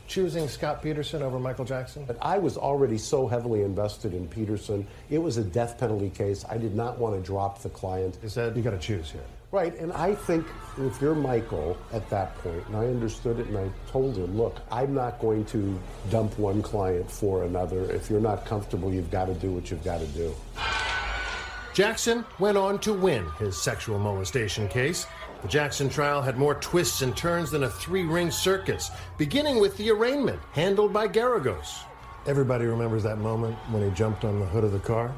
[0.07, 2.05] choosing Scott Peterson over Michael Jackson?
[2.05, 4.85] But I was already so heavily invested in Peterson.
[5.09, 6.45] It was a death penalty case.
[6.49, 8.17] I did not want to drop the client.
[8.21, 9.23] He said, you got to choose here.
[9.51, 10.45] Right, and I think
[10.77, 14.59] if you're Michael at that point, and I understood it, and I told him, look,
[14.69, 17.89] I'm not going to dump one client for another.
[17.89, 20.35] If you're not comfortable, you've got to do what you've got to do.
[21.73, 25.05] Jackson went on to win his sexual molestation case.
[25.45, 29.77] The Jackson trial had more twists and turns than a three ring circus, beginning with
[29.77, 31.83] the arraignment handled by Geragos.
[32.25, 35.13] Everybody remembers that moment when he jumped on the hood of the car.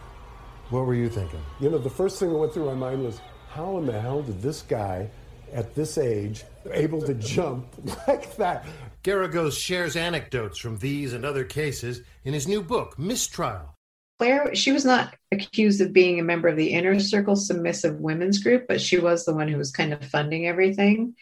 [0.70, 1.40] What were you thinking?
[1.62, 4.22] You know, the first thing that went through my mind was how in the hell
[4.22, 5.10] did this guy
[5.54, 7.66] at this age able to jump
[8.10, 8.66] like that.
[9.06, 13.77] Geragos shares anecdotes from these and other cases in his new book, Mistrial.
[14.20, 18.40] Clare, she was not accused of being a member of the inner circle submissive women's
[18.40, 21.16] group, but she was the one who was kind of funding everything.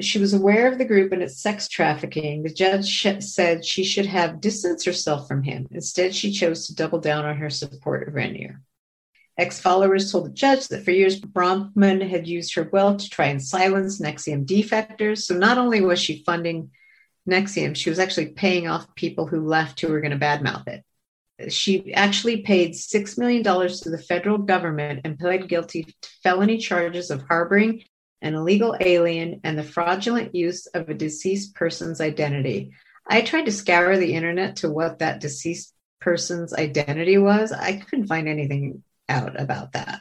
[0.00, 2.42] She was aware of the group and its sex trafficking.
[2.42, 5.66] The judge said she should have distanced herself from him.
[5.70, 8.60] Instead, she chose to double down on her support of Raniere.
[9.38, 13.26] Ex followers told the judge that for years Bronfman had used her wealth to try
[13.26, 15.22] and silence NXIVM defectors.
[15.22, 16.70] So not only was she funding
[17.28, 20.84] NXIVM, she was actually paying off people who left who were going to badmouth it.
[21.48, 27.10] She actually paid $6 million to the federal government and pled guilty to felony charges
[27.10, 27.84] of harboring
[28.22, 32.72] an illegal alien and the fraudulent use of a deceased person's identity.
[33.06, 37.52] I tried to scour the internet to what that deceased person's identity was.
[37.52, 40.00] I couldn't find anything out about that.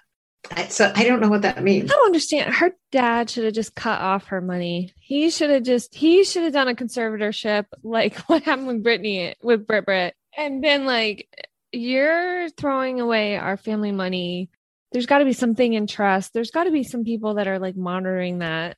[0.51, 1.91] I, so I don't know what that means.
[1.91, 2.53] I don't understand.
[2.53, 4.93] Her dad should have just cut off her money.
[4.99, 9.33] He should have just he should have done a conservatorship like what happened with Britney
[9.41, 11.27] with Brit Brit and been like,
[11.71, 14.49] You're throwing away our family money.
[14.91, 16.33] There's gotta be something in trust.
[16.33, 18.77] There's gotta be some people that are like monitoring that.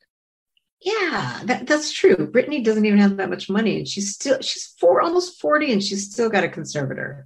[0.81, 2.15] Yeah, that, that's true.
[2.15, 5.83] Britney doesn't even have that much money, and she's still she's four almost 40 and
[5.83, 7.25] she's still got a conservator.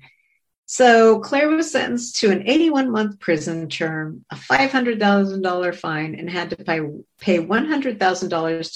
[0.72, 6.52] So Clare was sentenced to an 81 month prison term, a $500,000 fine, and had
[6.52, 6.80] to pay,
[7.20, 7.98] pay $100,000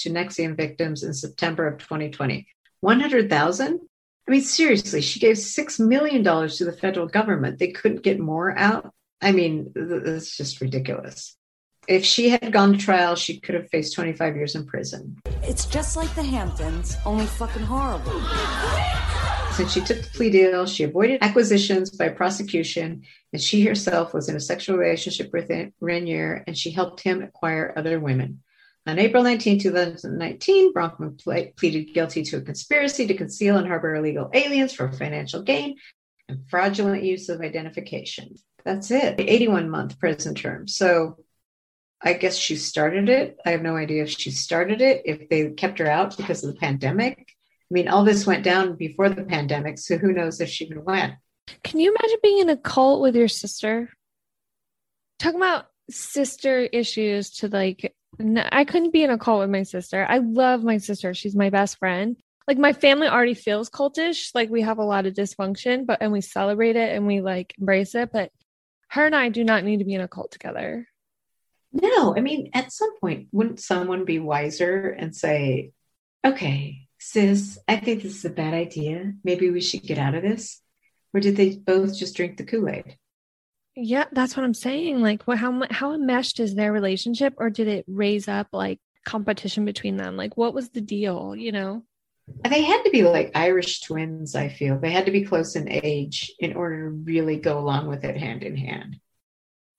[0.02, 2.46] to NXIVM victims in September of 2020.
[2.80, 3.80] 100,000?
[4.28, 7.58] I mean, seriously, she gave $6 million to the federal government.
[7.58, 8.92] They couldn't get more out.
[9.22, 11.36] I mean, it's just ridiculous.
[11.86, 15.18] If she had gone to trial, she could have faced 25 years in prison.
[15.42, 18.20] It's just like the Hamptons, only fucking horrible.
[19.52, 24.28] Since she took the plea deal, she avoided acquisitions by prosecution, and she herself was
[24.28, 25.48] in a sexual relationship with
[25.80, 28.42] Raniere, and she helped him acquire other women.
[28.86, 33.96] On April 19, 2019, Bronfman ple- pleaded guilty to a conspiracy to conceal and harbor
[33.96, 35.76] illegal aliens for financial gain
[36.28, 38.36] and fraudulent use of identification.
[38.64, 39.18] That's it.
[39.18, 40.68] 81 month prison term.
[40.68, 41.16] So
[42.00, 43.38] I guess she started it.
[43.44, 46.54] I have no idea if she started it, if they kept her out because of
[46.54, 47.18] the pandemic.
[47.18, 50.84] I mean, all this went down before the pandemic, so who knows if she even
[50.84, 51.14] went.
[51.64, 53.90] Can you imagine being in a cult with your sister?
[55.18, 60.06] Talking about sister issues to like, I couldn't be in a cult with my sister.
[60.08, 61.14] I love my sister.
[61.14, 62.16] She's my best friend.
[62.48, 64.30] Like my family already feels cultish.
[64.34, 67.54] Like we have a lot of dysfunction, but and we celebrate it and we like
[67.58, 68.10] embrace it.
[68.12, 68.30] But
[68.88, 70.86] her and I do not need to be in a cult together.
[71.72, 75.72] No, I mean, at some point, wouldn't someone be wiser and say,
[76.24, 79.12] okay, sis, I think this is a bad idea.
[79.24, 80.62] Maybe we should get out of this?
[81.12, 82.96] Or did they both just drink the Kool Aid?
[83.76, 85.02] Yeah, that's what I'm saying.
[85.02, 89.64] Like, what, how how enmeshed is their relationship, or did it raise up like competition
[89.64, 90.16] between them?
[90.16, 91.36] Like, what was the deal?
[91.36, 91.84] You know,
[92.44, 94.34] they had to be like Irish twins.
[94.34, 97.88] I feel they had to be close in age in order to really go along
[97.88, 98.98] with it hand in hand.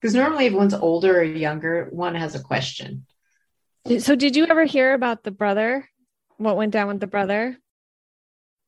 [0.00, 3.04] Because normally, if one's older or younger, one has a question.
[3.98, 5.88] So, did you ever hear about the brother
[6.38, 7.58] what went down with the brother.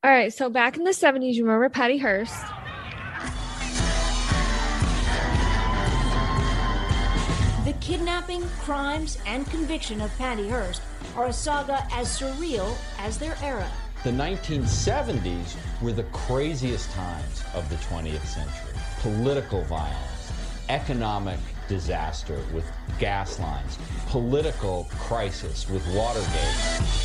[0.03, 2.45] All right, so back in the 70s, you remember Patty Hearst?
[7.91, 10.81] Kidnapping, crimes, and conviction of Patty Hearst
[11.17, 13.69] are a saga as surreal as their era.
[14.05, 18.81] The 1970s were the craziest times of the 20th century.
[19.01, 20.33] Political violence,
[20.69, 22.65] economic disaster with
[23.01, 23.77] gas lines,
[24.07, 27.01] political crisis with Watergate.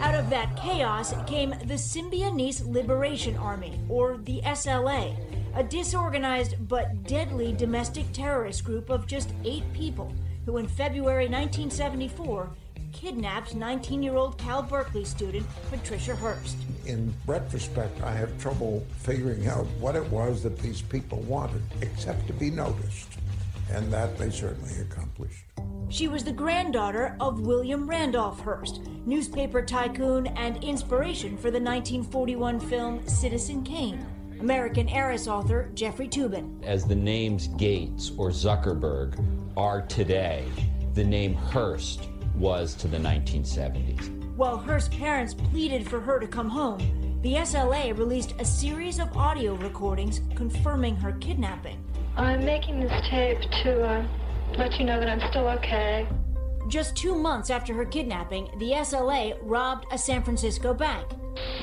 [0.00, 5.14] Out of that chaos came the Symbionese Liberation Army, or the SLA,
[5.54, 10.12] a disorganized but deadly domestic terrorist group of just eight people
[10.46, 12.48] who, in February 1974,
[12.92, 16.56] kidnapped 19 year old Cal Berkeley student Patricia Hearst.
[16.86, 22.26] In retrospect, I have trouble figuring out what it was that these people wanted, except
[22.26, 23.08] to be noticed.
[23.70, 25.44] And that they certainly accomplished.
[25.90, 32.60] She was the granddaughter of William Randolph Hearst, newspaper tycoon and inspiration for the 1941
[32.60, 34.06] film Citizen Kane.
[34.40, 36.64] American heiress author Jeffrey Toobin.
[36.64, 39.18] As the names Gates or Zuckerberg
[39.56, 40.44] are today,
[40.94, 44.36] the name Hearst was to the 1970s.
[44.36, 46.78] While Hearst's parents pleaded for her to come home,
[47.22, 51.82] the SLA released a series of audio recordings confirming her kidnapping.
[52.16, 54.06] I'm making this tape to uh,
[54.56, 56.06] let you know that I'm still okay.
[56.68, 61.08] Just two months after her kidnapping, the SLA robbed a San Francisco bank.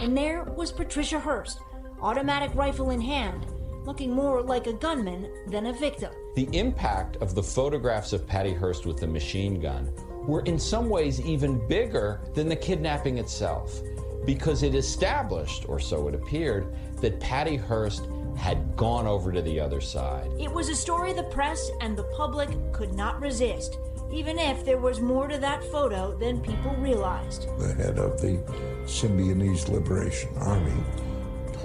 [0.02, 1.60] And there was Patricia Hearst,
[2.06, 3.48] automatic rifle in hand,
[3.84, 6.14] looking more like a gunman than a victim.
[6.36, 9.92] The impact of the photographs of Patty Hearst with the machine gun
[10.28, 13.82] were in some ways even bigger than the kidnapping itself
[14.24, 19.60] because it established, or so it appeared, that Patty Hearst had gone over to the
[19.60, 20.30] other side.
[20.40, 23.80] It was a story the press and the public could not resist,
[24.12, 27.48] even if there was more to that photo than people realized.
[27.58, 28.38] The head of the
[28.86, 30.84] Symbionese Liberation Army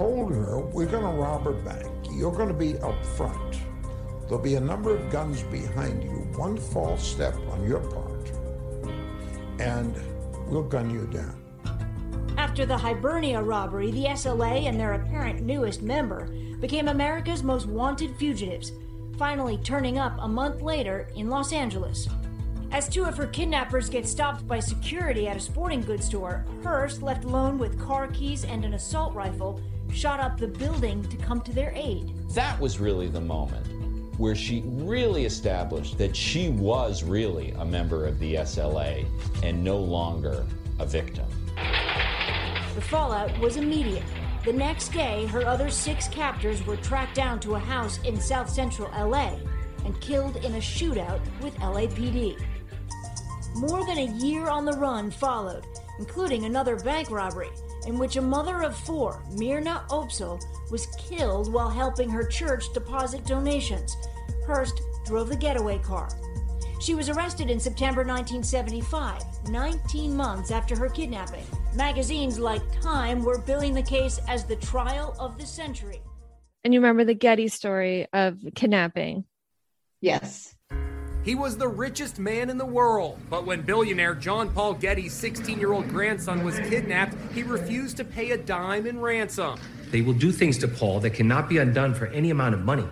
[0.01, 1.87] told her, We're going to rob her bank.
[2.11, 3.59] You're going to be up front.
[4.23, 6.27] There'll be a number of guns behind you.
[6.35, 8.31] One false step on your part,
[9.59, 9.93] and
[10.47, 11.37] we'll gun you down.
[12.35, 16.25] After the Hibernia robbery, the SLA and their apparent newest member
[16.59, 18.71] became America's most wanted fugitives,
[19.19, 22.07] finally turning up a month later in Los Angeles.
[22.71, 27.03] As two of her kidnappers get stopped by security at a sporting goods store, Hearst,
[27.03, 29.61] left alone with car keys and an assault rifle,
[29.93, 32.11] shot up the building to come to their aid.
[32.29, 33.67] That was really the moment
[34.17, 39.05] where she really established that she was really a member of the SLA
[39.41, 40.45] and no longer
[40.79, 41.25] a victim.
[42.75, 44.03] The fallout was immediate.
[44.45, 48.49] The next day, her other six captors were tracked down to a house in south
[48.49, 49.37] central LA
[49.85, 52.39] and killed in a shootout with LAPD.
[53.55, 55.65] More than a year on the run followed,
[55.99, 57.49] including another bank robbery
[57.87, 63.25] in which a mother of four, Myrna Opsahl, was killed while helping her church deposit
[63.25, 63.95] donations.
[64.45, 66.09] Hearst drove the getaway car.
[66.79, 71.45] She was arrested in September 1975, 19 months after her kidnapping.
[71.75, 76.01] Magazines like Time were billing the case as the trial of the century.
[76.63, 79.25] And you remember the Getty story of kidnapping?
[80.01, 80.55] Yes.
[81.23, 85.59] He was the richest man in the world, but when billionaire John Paul Getty's 16
[85.59, 89.59] year old grandson was kidnapped, he refused to pay a dime in ransom.
[89.91, 92.87] They will do things to Paul that cannot be undone for any amount of money.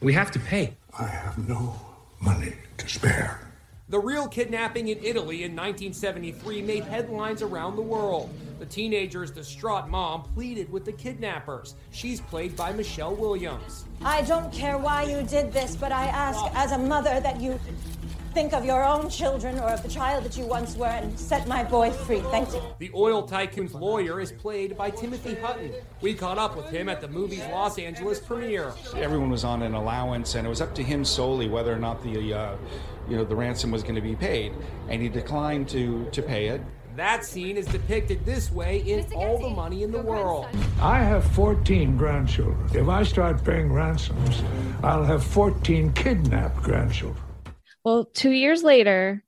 [0.00, 0.76] We have to pay.
[0.98, 1.80] I have no
[2.20, 3.46] money to spare.
[3.88, 8.30] The real kidnapping in Italy in 1973 made headlines around the world.
[8.60, 11.76] The teenager's distraught mom pleaded with the kidnappers.
[11.92, 13.86] She's played by Michelle Williams.
[14.02, 17.58] I don't care why you did this, but I ask as a mother that you
[18.34, 21.48] think of your own children or of the child that you once were and set
[21.48, 22.20] my boy free.
[22.30, 22.60] Thank you.
[22.78, 25.72] The oil tycoon's lawyer is played by Timothy Hutton.
[26.02, 28.74] We caught up with him at the movie's Los Angeles premiere.
[28.94, 32.02] Everyone was on an allowance, and it was up to him solely whether or not
[32.02, 32.56] the, uh,
[33.08, 34.52] you know, the ransom was going to be paid,
[34.90, 36.60] and he declined to to pay it.
[37.00, 40.46] That scene is depicted this way in All the Money in the World.
[40.82, 42.68] I have 14 grandchildren.
[42.74, 44.42] If I start paying ransoms,
[44.82, 47.24] I'll have 14 kidnapped grandchildren.
[47.86, 49.24] Well, two years later,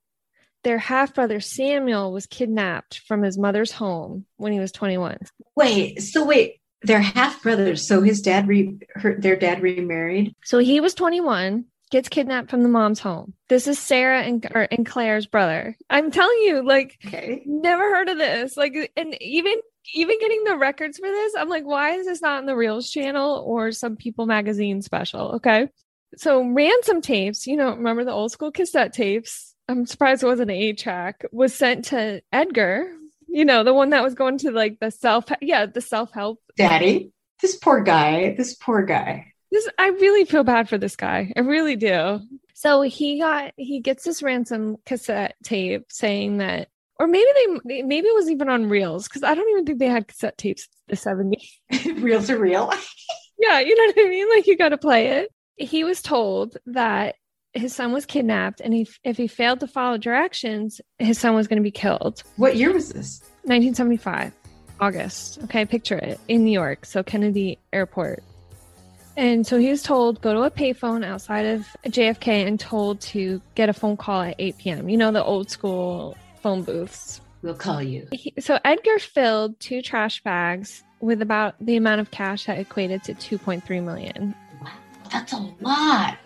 [0.65, 5.17] their half brother Samuel was kidnapped from his mother's home when he was 21.
[5.57, 7.89] Wait, so wait, they're half brothers.
[7.89, 10.35] So his dad re her, their dad remarried.
[10.45, 13.35] So he was 21, gets kidnapped from the mom's home.
[13.49, 15.77] This is Sarah and and Clare's brother.
[15.91, 17.43] I'm telling you, like, okay.
[17.47, 18.57] never heard of this.
[18.57, 19.55] Like, and even
[19.95, 22.91] even getting the records for this, I'm like, why is this not in the Reels
[22.91, 25.33] channel or some People magazine special?
[25.37, 25.69] Okay.
[26.17, 29.55] So ransom tapes, you know, remember the old school cassette tapes?
[29.69, 32.93] I'm surprised it wasn't an eight track, was sent to Edgar,
[33.29, 36.41] you know, the one that was going to like the self, yeah, the self help.
[36.57, 39.32] Daddy, this poor guy, this poor guy.
[39.53, 41.33] This, I really feel bad for this guy.
[41.37, 42.21] I really do.
[42.55, 47.27] So he got, he gets this ransom cassette tape saying that, or maybe
[47.65, 50.39] they, maybe it was even on reels because I don't even think they had cassette
[50.39, 51.43] tapes the 70s.
[52.03, 52.73] reels are real.
[53.39, 54.29] yeah, you know what I mean?
[54.31, 57.17] Like you got to play it he was told that
[57.53, 61.47] his son was kidnapped and he, if he failed to follow directions his son was
[61.47, 64.33] going to be killed what year was this 1975
[64.81, 68.23] august okay picture it in new york so kennedy airport
[69.17, 73.41] and so he was told go to a payphone outside of jfk and told to
[73.55, 77.55] get a phone call at 8 p.m you know the old school phone booths we'll
[77.55, 82.47] call you he, so edgar filled two trash bags with about the amount of cash
[82.47, 84.35] that equated to 2.3 million
[85.13, 86.17] that's a lot.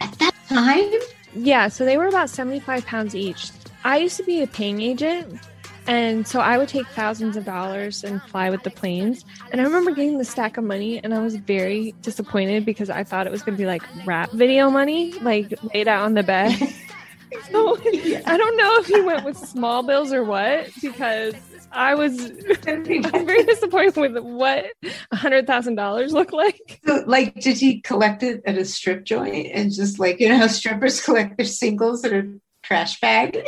[0.00, 0.90] At that time?
[1.34, 3.50] Yeah, so they were about 75 pounds each.
[3.84, 5.40] I used to be a paying agent,
[5.86, 9.24] and so I would take thousands of dollars and fly with the planes.
[9.50, 13.04] And I remember getting the stack of money, and I was very disappointed because I
[13.04, 16.22] thought it was going to be like rap video money, like laid out on the
[16.22, 16.56] bed.
[17.50, 17.78] so
[18.26, 21.34] I don't know if he went with small bills or what, because
[21.72, 22.16] I was,
[22.62, 24.66] very disappointed with what
[25.10, 26.80] a hundred thousand dollars looked like.
[26.86, 30.36] So, like, did he collect it at a strip joint and just like you know
[30.36, 33.44] how strippers collect their singles in a trash bag?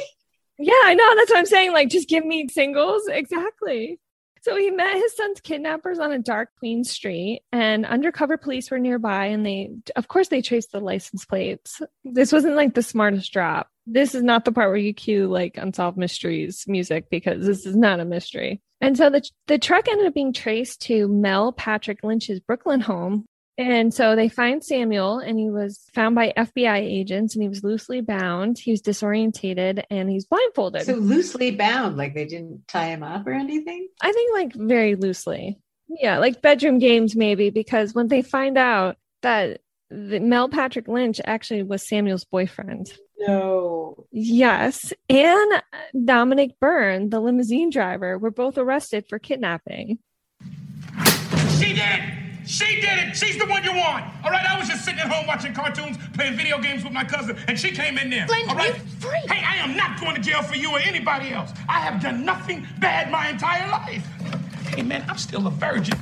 [0.58, 1.14] Yeah, I know.
[1.16, 1.72] That's what I'm saying.
[1.72, 3.06] Like, just give me singles.
[3.08, 3.98] Exactly.
[4.42, 8.78] So he met his son's kidnappers on a dark Queen Street, and undercover police were
[8.78, 9.26] nearby.
[9.26, 11.80] And they, of course, they traced the license plates.
[12.04, 13.68] This wasn't like the smartest drop.
[13.86, 17.74] This is not the part where you cue like unsolved mysteries music because this is
[17.74, 18.60] not a mystery.
[18.82, 23.24] And so the the truck ended up being traced to Mel Patrick Lynch's Brooklyn home,
[23.56, 27.62] and so they find Samuel, and he was found by FBI agents, and he was
[27.62, 28.58] loosely bound.
[28.58, 30.82] He was disorientated, and he's blindfolded.
[30.82, 33.88] So loosely bound, like they didn't tie him up or anything.
[34.02, 38.96] I think like very loosely, yeah, like bedroom games maybe, because when they find out
[39.22, 42.92] that the, Mel Patrick Lynch actually was Samuel's boyfriend.
[43.20, 44.06] No.
[44.10, 45.62] Yes, and
[46.04, 50.00] Dominic Byrne, the limousine driver, were both arrested for kidnapping.
[51.58, 52.23] She did it!
[52.46, 53.16] She did it!
[53.16, 54.04] She's the one you want!
[54.22, 57.04] All right, I was just sitting at home watching cartoons, playing video games with my
[57.04, 58.26] cousin, and she came in there.
[58.26, 58.76] Glenn, all right?
[58.76, 59.18] you're free.
[59.28, 61.52] Hey, I am not going to jail for you or anybody else.
[61.68, 64.06] I have done nothing bad my entire life.
[64.68, 65.98] Hey, man, I'm still a virgin.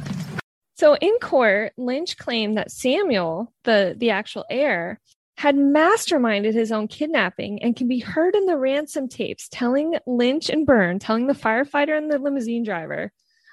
[0.76, 5.00] So in court, Lynch claimed that Samuel, the, the actual heir,
[5.36, 10.50] had masterminded his own kidnapping and can be heard in the ransom tapes telling Lynch
[10.50, 13.12] and Byrne, telling the firefighter and the limousine driver.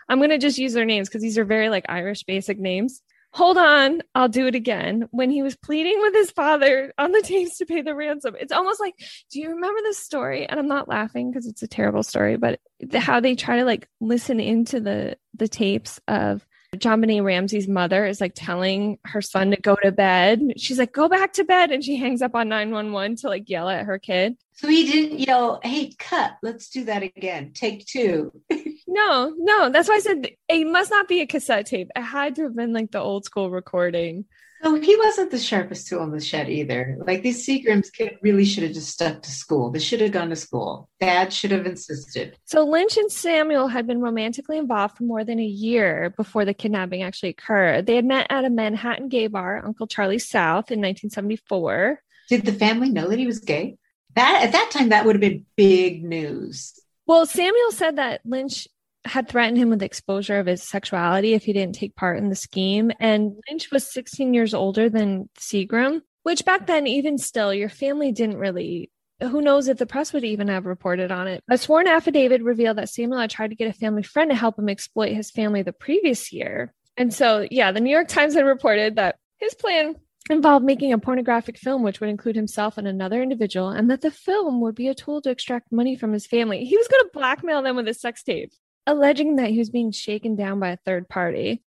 [0.10, 3.02] I'm going to just use their names because these are very like Irish basic names.
[3.34, 5.08] Hold on, I'll do it again.
[5.12, 8.52] When he was pleading with his father on the tapes to pay the ransom, it's
[8.52, 8.96] almost like,
[9.32, 10.48] do you remember this story?
[10.48, 13.66] And I'm not laughing because it's a terrible story, but the, how they try to
[13.66, 16.44] like listen into the the tapes of
[16.76, 20.42] JonBenét Ramsey's mother is like telling her son to go to bed.
[20.58, 21.72] She's like, go back to bed.
[21.72, 24.38] And she hangs up on 911 to like yell at her kid.
[24.60, 26.34] So he didn't yell, "Hey, cut!
[26.44, 27.54] Let's do that again.
[27.54, 28.32] Take two.
[28.92, 29.70] No, no.
[29.70, 31.92] That's why I said it must not be a cassette tape.
[31.96, 34.26] It had to have been like the old school recording.
[34.64, 36.98] So he wasn't the sharpest tool in the shed either.
[37.06, 39.70] Like these Seagrams kid really should have just stuck to school.
[39.70, 40.90] They should have gone to school.
[41.00, 42.36] Dad should have insisted.
[42.46, 46.56] So Lynch and Samuel had been romantically involved for more than a year before the
[46.56, 47.86] kidnapping actually occurred.
[47.86, 52.02] They had met at a Manhattan gay bar, Uncle Charlie South, in 1974.
[52.28, 53.78] Did the family know that he was gay?
[54.16, 56.80] That at that time that would have been big news.
[57.06, 58.68] Well, Samuel said that Lynch
[59.06, 62.36] had threatened him with exposure of his sexuality if he didn't take part in the
[62.36, 62.92] scheme.
[63.00, 68.12] And Lynch was 16 years older than Seagram, which back then, even still, your family
[68.12, 68.92] didn't really.
[69.22, 71.44] Who knows if the press would even have reported on it?
[71.50, 74.58] A sworn affidavit revealed that Samuel had tried to get a family friend to help
[74.58, 76.74] him exploit his family the previous year.
[76.96, 79.96] And so, yeah, the New York Times had reported that his plan
[80.30, 84.12] involved making a pornographic film, which would include himself and another individual, and that the
[84.12, 86.66] film would be a tool to extract money from his family.
[86.66, 88.52] He was going to blackmail them with a sex tape
[88.90, 91.62] alleging that he was being shaken down by a third party.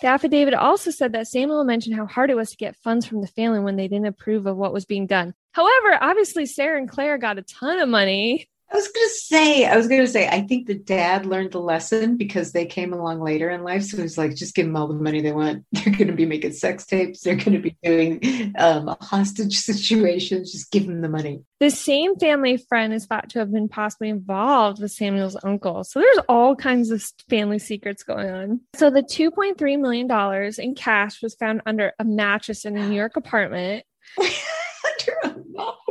[0.00, 3.22] The affidavit also said that Samuel mentioned how hard it was to get funds from
[3.22, 5.32] the family when they didn't approve of what was being done.
[5.52, 8.50] However, obviously, Sarah and Clare got a ton of money.
[8.70, 11.52] I was going to say, I was going to say, I think the dad learned
[11.52, 13.84] the lesson because they came along later in life.
[13.84, 15.64] So he's like, just give them all the money they want.
[15.72, 17.20] They're going to be making sex tapes.
[17.20, 20.50] They're going to be doing um, hostage situations.
[20.50, 21.42] Just give them the money.
[21.60, 25.84] The same family friend is thought to have been possibly involved with Samuel's uncle.
[25.84, 28.60] So there's all kinds of family secrets going on.
[28.74, 33.16] So the $2.3 million in cash was found under a mattress in a New York
[33.16, 33.84] apartment.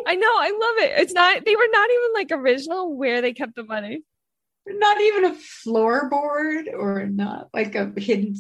[0.06, 1.02] I know, I love it.
[1.02, 4.04] It's not, they were not even like original where they kept the money.
[4.68, 8.36] Not even a floorboard or not like a hidden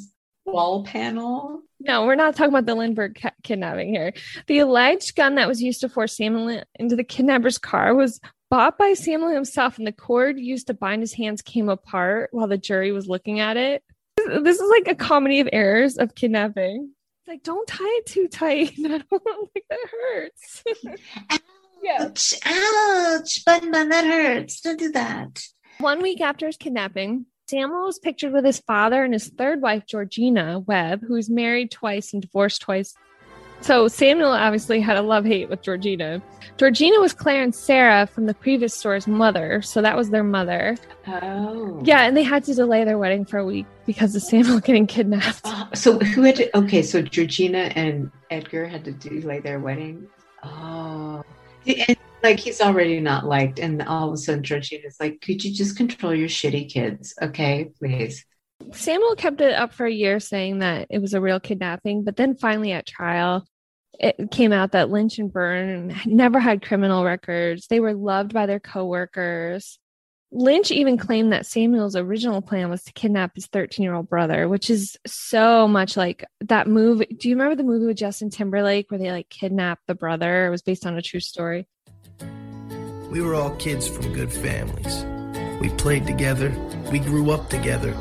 [0.45, 1.61] wall panel.
[1.79, 4.13] No, we're not talking about the Lindbergh ki- kidnapping here.
[4.47, 8.77] The alleged gun that was used to force Samuel into the kidnapper's car was bought
[8.77, 12.57] by Samuel himself, and the cord used to bind his hands came apart while the
[12.57, 13.83] jury was looking at it.
[14.17, 16.91] This is like a comedy of errors of kidnapping.
[17.19, 18.73] It's like, don't tie it too tight.
[18.79, 20.63] I don't like that hurts.
[21.99, 24.61] Ouch, ouch, bun bun, that hurts.
[24.61, 25.43] Don't do that.
[25.79, 29.85] One week after his kidnapping, Samuel was pictured with his father and his third wife,
[29.85, 32.95] Georgina Webb, who's married twice and divorced twice.
[33.61, 36.21] So Samuel obviously had a love hate with Georgina.
[36.57, 40.77] Georgina was Clare and Sarah from the previous store's mother, so that was their mother.
[41.07, 41.81] Oh.
[41.83, 44.87] Yeah, and they had to delay their wedding for a week because of Samuel getting
[44.87, 45.41] kidnapped.
[45.43, 50.07] Uh, so who had to, okay, so Georgina and Edgar had to delay their wedding.
[50.43, 50.94] Oh.
[51.67, 55.53] And like he's already not liked, and all of a sudden Georgina's like, could you
[55.53, 57.13] just control your shitty kids?
[57.21, 58.25] Okay, please.
[58.71, 62.15] Samuel kept it up for a year saying that it was a real kidnapping, but
[62.15, 63.45] then finally at trial,
[63.99, 67.67] it came out that Lynch and Byrne never had criminal records.
[67.67, 69.79] They were loved by their coworkers.
[70.35, 74.49] Lynch even claimed that Samuel's original plan was to kidnap his 13 year old brother,
[74.49, 77.05] which is so much like that movie.
[77.05, 80.45] Do you remember the movie with Justin Timberlake where they like kidnapped the brother?
[80.45, 81.69] It was based on a true story.
[83.09, 85.05] We were all kids from good families.
[85.61, 86.53] We played together,
[86.91, 87.93] we grew up together,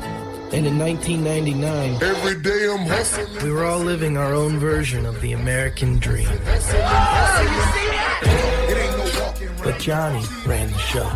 [0.51, 3.43] And in 1999, every day I'm hustling.
[3.45, 6.27] We were all living our own version of the American dream.
[6.29, 6.41] Oh,
[9.63, 11.09] But Johnny ran the show.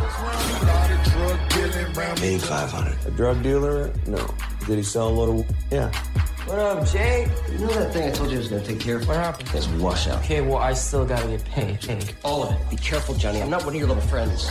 [1.99, 3.07] Made 500.
[3.07, 3.93] A drug dealer?
[4.07, 4.25] No.
[4.65, 5.45] Did he sell a lot of...
[5.69, 5.91] Yeah.
[6.45, 7.29] What up, Jay?
[7.51, 9.07] You know that thing I told you I was gonna take care of?
[9.07, 9.49] What happened?
[9.53, 10.19] Yes, we wash out.
[10.19, 11.83] Okay, well, I still gotta get paid.
[11.83, 11.99] Hey.
[12.23, 12.69] All of it.
[12.69, 13.41] Be careful, Johnny.
[13.41, 14.45] I'm not one of your little friends.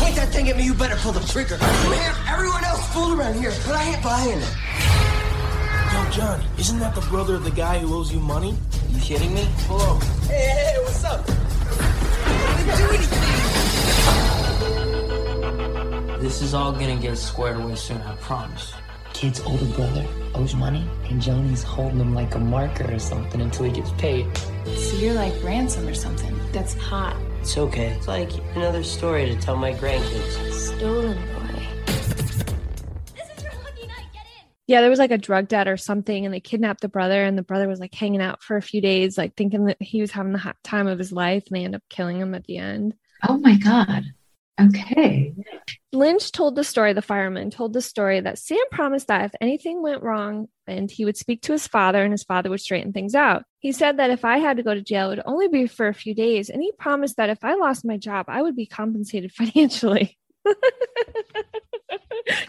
[0.00, 1.58] Point that thing at me, you better pull the trigger.
[1.58, 4.54] Man, everyone else fooled around here, but I ain't buying it.
[5.92, 8.56] Yo, Johnny, isn't that the brother of the guy who owes you money?
[8.90, 9.48] You kidding me?
[9.66, 10.04] Pull over.
[10.26, 11.24] Hey, hey, hey, what's up?
[11.28, 14.33] I didn't do anything.
[16.24, 18.72] This is all gonna get squared away soon, I promise.
[19.12, 23.66] Kid's older brother owes money, and Johnny's holding him like a marker or something until
[23.66, 24.34] he gets paid.
[24.74, 26.34] So you're like ransom or something.
[26.50, 27.14] That's hot.
[27.42, 27.88] It's okay.
[27.88, 30.50] It's like another story to tell my grandkids.
[30.50, 31.66] Stolen boy.
[34.66, 37.36] Yeah, there was like a drug debt or something, and they kidnapped the brother, and
[37.36, 40.10] the brother was like hanging out for a few days, like thinking that he was
[40.10, 42.56] having the hot time of his life, and they end up killing him at the
[42.56, 42.94] end.
[43.28, 44.04] Oh my God.
[44.60, 45.34] Okay.
[45.92, 49.82] Lynch told the story, the fireman told the story that Sam promised that if anything
[49.82, 53.14] went wrong, and he would speak to his father and his father would straighten things
[53.14, 53.44] out.
[53.58, 55.88] He said that if I had to go to jail, it would only be for
[55.88, 56.50] a few days.
[56.50, 60.18] And he promised that if I lost my job, I would be compensated financially.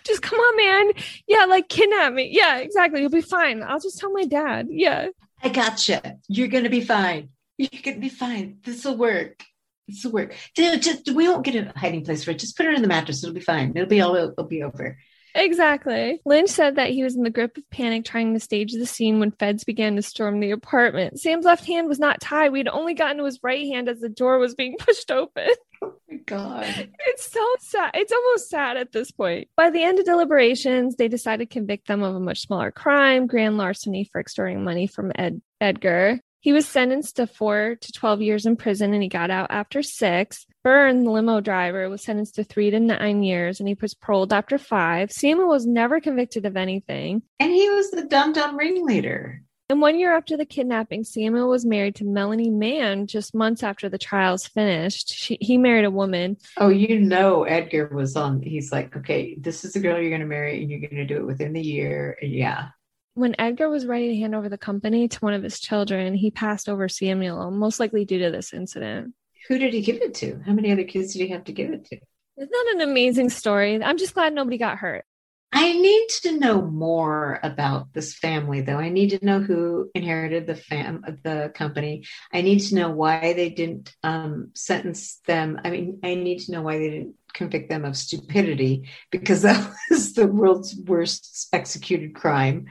[0.03, 1.03] just come on, man.
[1.27, 2.29] Yeah, like kidnap me.
[2.31, 3.01] Yeah, exactly.
[3.01, 3.63] You'll be fine.
[3.63, 4.67] I'll just tell my dad.
[4.69, 5.07] Yeah.
[5.41, 6.17] I gotcha.
[6.27, 7.29] You're going to be fine.
[7.57, 8.59] You're going to be fine.
[8.63, 9.43] This will work.
[9.87, 10.35] This will work.
[10.55, 12.39] Just, we won't get a hiding place for it.
[12.39, 13.23] Just put it in the mattress.
[13.23, 13.73] It'll be fine.
[13.75, 14.15] It'll be all.
[14.15, 14.97] It'll be over.
[15.35, 16.21] Exactly.
[16.25, 19.19] Lynch said that he was in the grip of panic trying to stage the scene
[19.19, 21.19] when feds began to storm the apartment.
[21.19, 22.53] Sam's left hand was not tied.
[22.53, 25.49] We'd only gotten to his right hand as the door was being pushed open.
[25.83, 26.89] Oh my God.
[27.07, 27.91] It's so sad.
[27.95, 29.49] It's almost sad at this point.
[29.57, 33.27] By the end of deliberations, they decided to convict them of a much smaller crime,
[33.27, 36.21] grand larceny for extorting money from Ed- Edgar.
[36.45, 39.81] He was sentenced to four to 12 years in prison and he got out after
[39.81, 40.45] six.
[40.63, 44.31] Byrne, the limo driver, was sentenced to three to nine years and he was paroled
[44.31, 45.11] after five.
[45.11, 47.23] Samuel was never convicted of anything.
[47.39, 49.41] And he was the dumb, dumb ringleader.
[49.69, 53.89] And one year after the kidnapping, Samuel was married to Melanie Mann just months after
[53.89, 55.15] the trials finished.
[55.15, 56.37] She, he married a woman.
[56.57, 58.43] Oh, you know, Edgar was on.
[58.43, 61.05] He's like, okay, this is the girl you're going to marry and you're going to
[61.05, 62.19] do it within the year.
[62.21, 62.67] And yeah.
[63.15, 66.31] When Edgar was ready to hand over the company to one of his children, he
[66.31, 69.13] passed over Samuel, most likely due to this incident.
[69.47, 70.41] Who did he give it to?
[70.45, 71.95] How many other kids did he have to give it to?
[72.37, 73.81] Isn't that an amazing story?
[73.81, 75.05] I'm just glad nobody got hurt.
[75.53, 78.79] I need to know more about this family, though.
[78.79, 82.03] I need to know who inherited the fam the company.
[82.33, 85.61] I need to know why they didn't um, sentence them.
[85.63, 89.73] I mean, I need to know why they didn't convict them of stupidity because that
[89.89, 92.65] was the world's worst executed crime.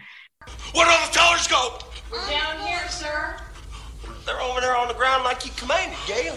[0.73, 1.79] Where do all the tellers go?
[2.11, 3.37] We're down here, sir.
[4.27, 6.37] They're over there on the ground like you commanded, Gail.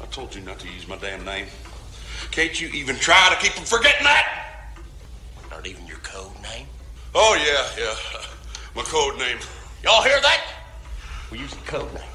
[0.00, 1.46] I told you not to use my damn name.
[2.30, 4.74] Can't you even try to keep from forgetting that?
[5.50, 6.66] Not even your code name?
[7.14, 7.94] Oh, yeah, yeah.
[8.74, 9.38] My code name.
[9.82, 10.42] Y'all hear that?
[11.30, 12.06] We use code names.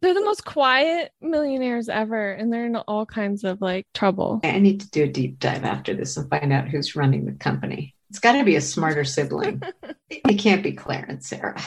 [0.00, 4.40] They're the most quiet millionaires ever, and they're in all kinds of like trouble.
[4.44, 7.32] I need to do a deep dive after this and find out who's running the
[7.32, 7.95] company.
[8.10, 9.62] It's got to be a smarter sibling.
[10.10, 11.60] it can't be Clarence, Sarah.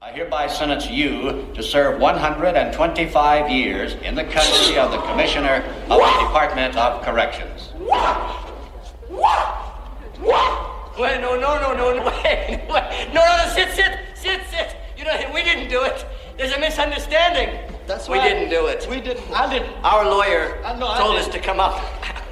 [0.00, 5.98] I hereby sentence you to serve 125 years in the custody of the Commissioner of
[5.98, 7.72] the Department of Corrections.
[10.98, 13.08] Wait, no, no, no, no, no, wait, wait.
[13.14, 14.76] No, no, no, sit, sit, sit, sit.
[14.96, 16.04] You know, we didn't do it.
[16.36, 17.58] There's a misunderstanding.
[17.88, 18.28] That's We right.
[18.28, 18.86] didn't do it.
[18.88, 19.24] We didn't.
[19.32, 19.72] I didn't.
[19.82, 21.82] Our lawyer I know I told us to come up.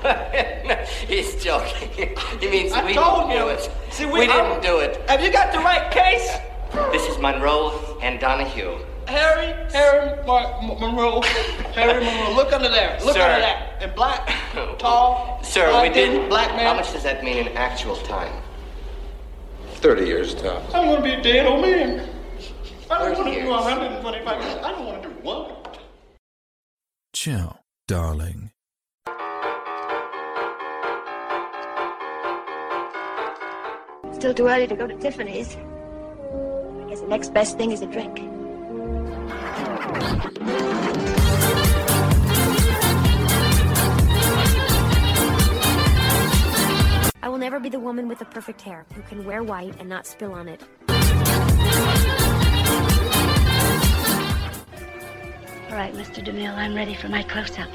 [1.08, 2.14] He's joking.
[2.40, 3.70] He means I we told didn't do it.
[3.90, 5.00] See, we, we- didn't I'm- do it.
[5.08, 6.28] Have you got the right case?
[6.92, 8.76] This is Monroe and Donahue.
[9.08, 11.22] Harry, Harry Mar- M- Monroe.
[11.74, 12.34] Harry Monroe.
[12.34, 12.98] Look under there.
[13.04, 13.22] Look Sir.
[13.22, 13.78] under that.
[13.80, 14.28] And black,
[14.78, 15.40] tall.
[15.42, 16.28] Sir, we did.
[16.28, 16.66] Black man.
[16.66, 18.42] How much does that mean in actual time?
[19.76, 20.74] 30 years tops.
[20.74, 22.08] I'm gonna be a dead old man.
[22.88, 23.48] I don't want to do years.
[23.48, 24.64] 125.
[24.64, 25.52] I don't want to do one.
[27.12, 27.58] Chill,
[27.88, 28.52] darling.
[34.12, 35.56] Still too early to go to Tiffany's.
[35.56, 38.20] I guess the next best thing is a drink.
[47.20, 49.88] I will never be the woman with the perfect hair who can wear white and
[49.88, 50.62] not spill on it.
[55.76, 56.24] All right, Mr.
[56.24, 57.68] DeMille, I'm ready for my close up.
[57.68, 57.74] on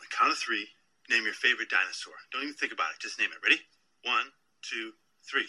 [0.00, 0.68] the count of three,
[1.10, 2.14] name your favorite dinosaur.
[2.32, 3.38] Don't even think about it, just name it.
[3.42, 3.60] Ready?
[4.04, 4.26] One,
[4.62, 4.92] two,
[5.28, 5.48] three.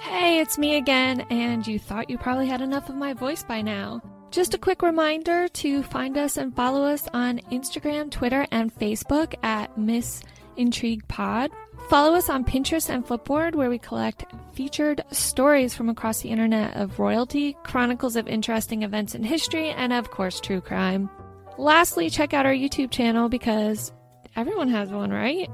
[0.00, 3.62] Hey, it's me again, and you thought you probably had enough of my voice by
[3.62, 4.02] now.
[4.32, 9.34] Just a quick reminder to find us and follow us on Instagram, Twitter, and Facebook
[9.42, 10.22] at Miss
[10.56, 11.50] Intrigue Pod.
[11.90, 14.24] Follow us on Pinterest and Flipboard, where we collect
[14.54, 19.92] featured stories from across the internet of royalty, chronicles of interesting events in history, and
[19.92, 21.10] of course, true crime.
[21.58, 23.92] Lastly, check out our YouTube channel because
[24.34, 25.50] everyone has one, right?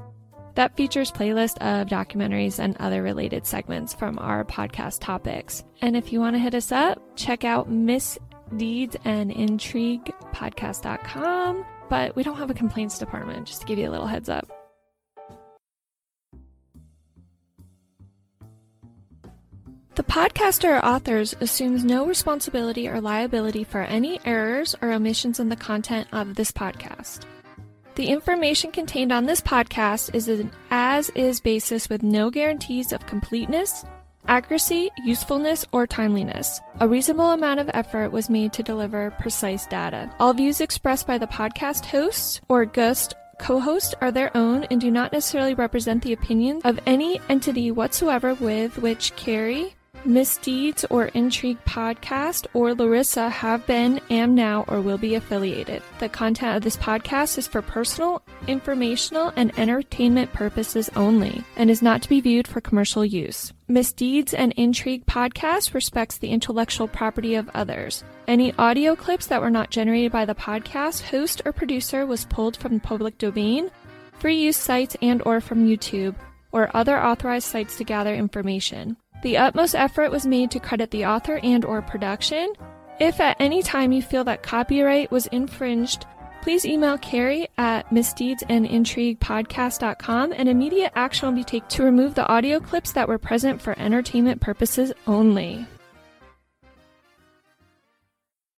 [0.55, 5.65] That features playlist of documentaries and other related segments from our podcast topics.
[5.81, 8.17] And if you want to hit us up, check out Miss
[8.57, 11.65] Deeds and Intrigue podcast.com.
[11.89, 14.47] But we don't have a complaints department, just to give you a little heads up.
[19.95, 25.49] The podcaster or authors assumes no responsibility or liability for any errors or omissions in
[25.49, 27.25] the content of this podcast.
[27.95, 33.05] The information contained on this podcast is an as is basis with no guarantees of
[33.07, 33.83] completeness,
[34.29, 36.61] accuracy, usefulness, or timeliness.
[36.79, 40.09] A reasonable amount of effort was made to deliver precise data.
[40.19, 44.79] All views expressed by the podcast hosts or guest co host are their own and
[44.79, 49.75] do not necessarily represent the opinions of any entity whatsoever with which Carrie,
[50.05, 55.83] Misdeeds or Intrigue podcast or Larissa have been, am now, or will be affiliated.
[55.99, 61.81] The content of this podcast is for personal, informational, and entertainment purposes only and is
[61.81, 63.51] not to be viewed for commercial use.
[63.67, 68.03] Misdeeds and Intrigue podcast respects the intellectual property of others.
[68.27, 72.55] Any audio clips that were not generated by the podcast host or producer was pulled
[72.57, 73.69] from the public domain,
[74.13, 76.15] free use sites and or from YouTube
[76.51, 78.97] or other authorized sites to gather information.
[79.21, 82.53] The utmost effort was made to credit the author and or production.
[82.99, 86.05] If at any time you feel that copyright was infringed,
[86.41, 92.59] please email Carrie at misdeedsandintriguepodcast.com and immediate action will be taken to remove the audio
[92.59, 95.67] clips that were present for entertainment purposes only.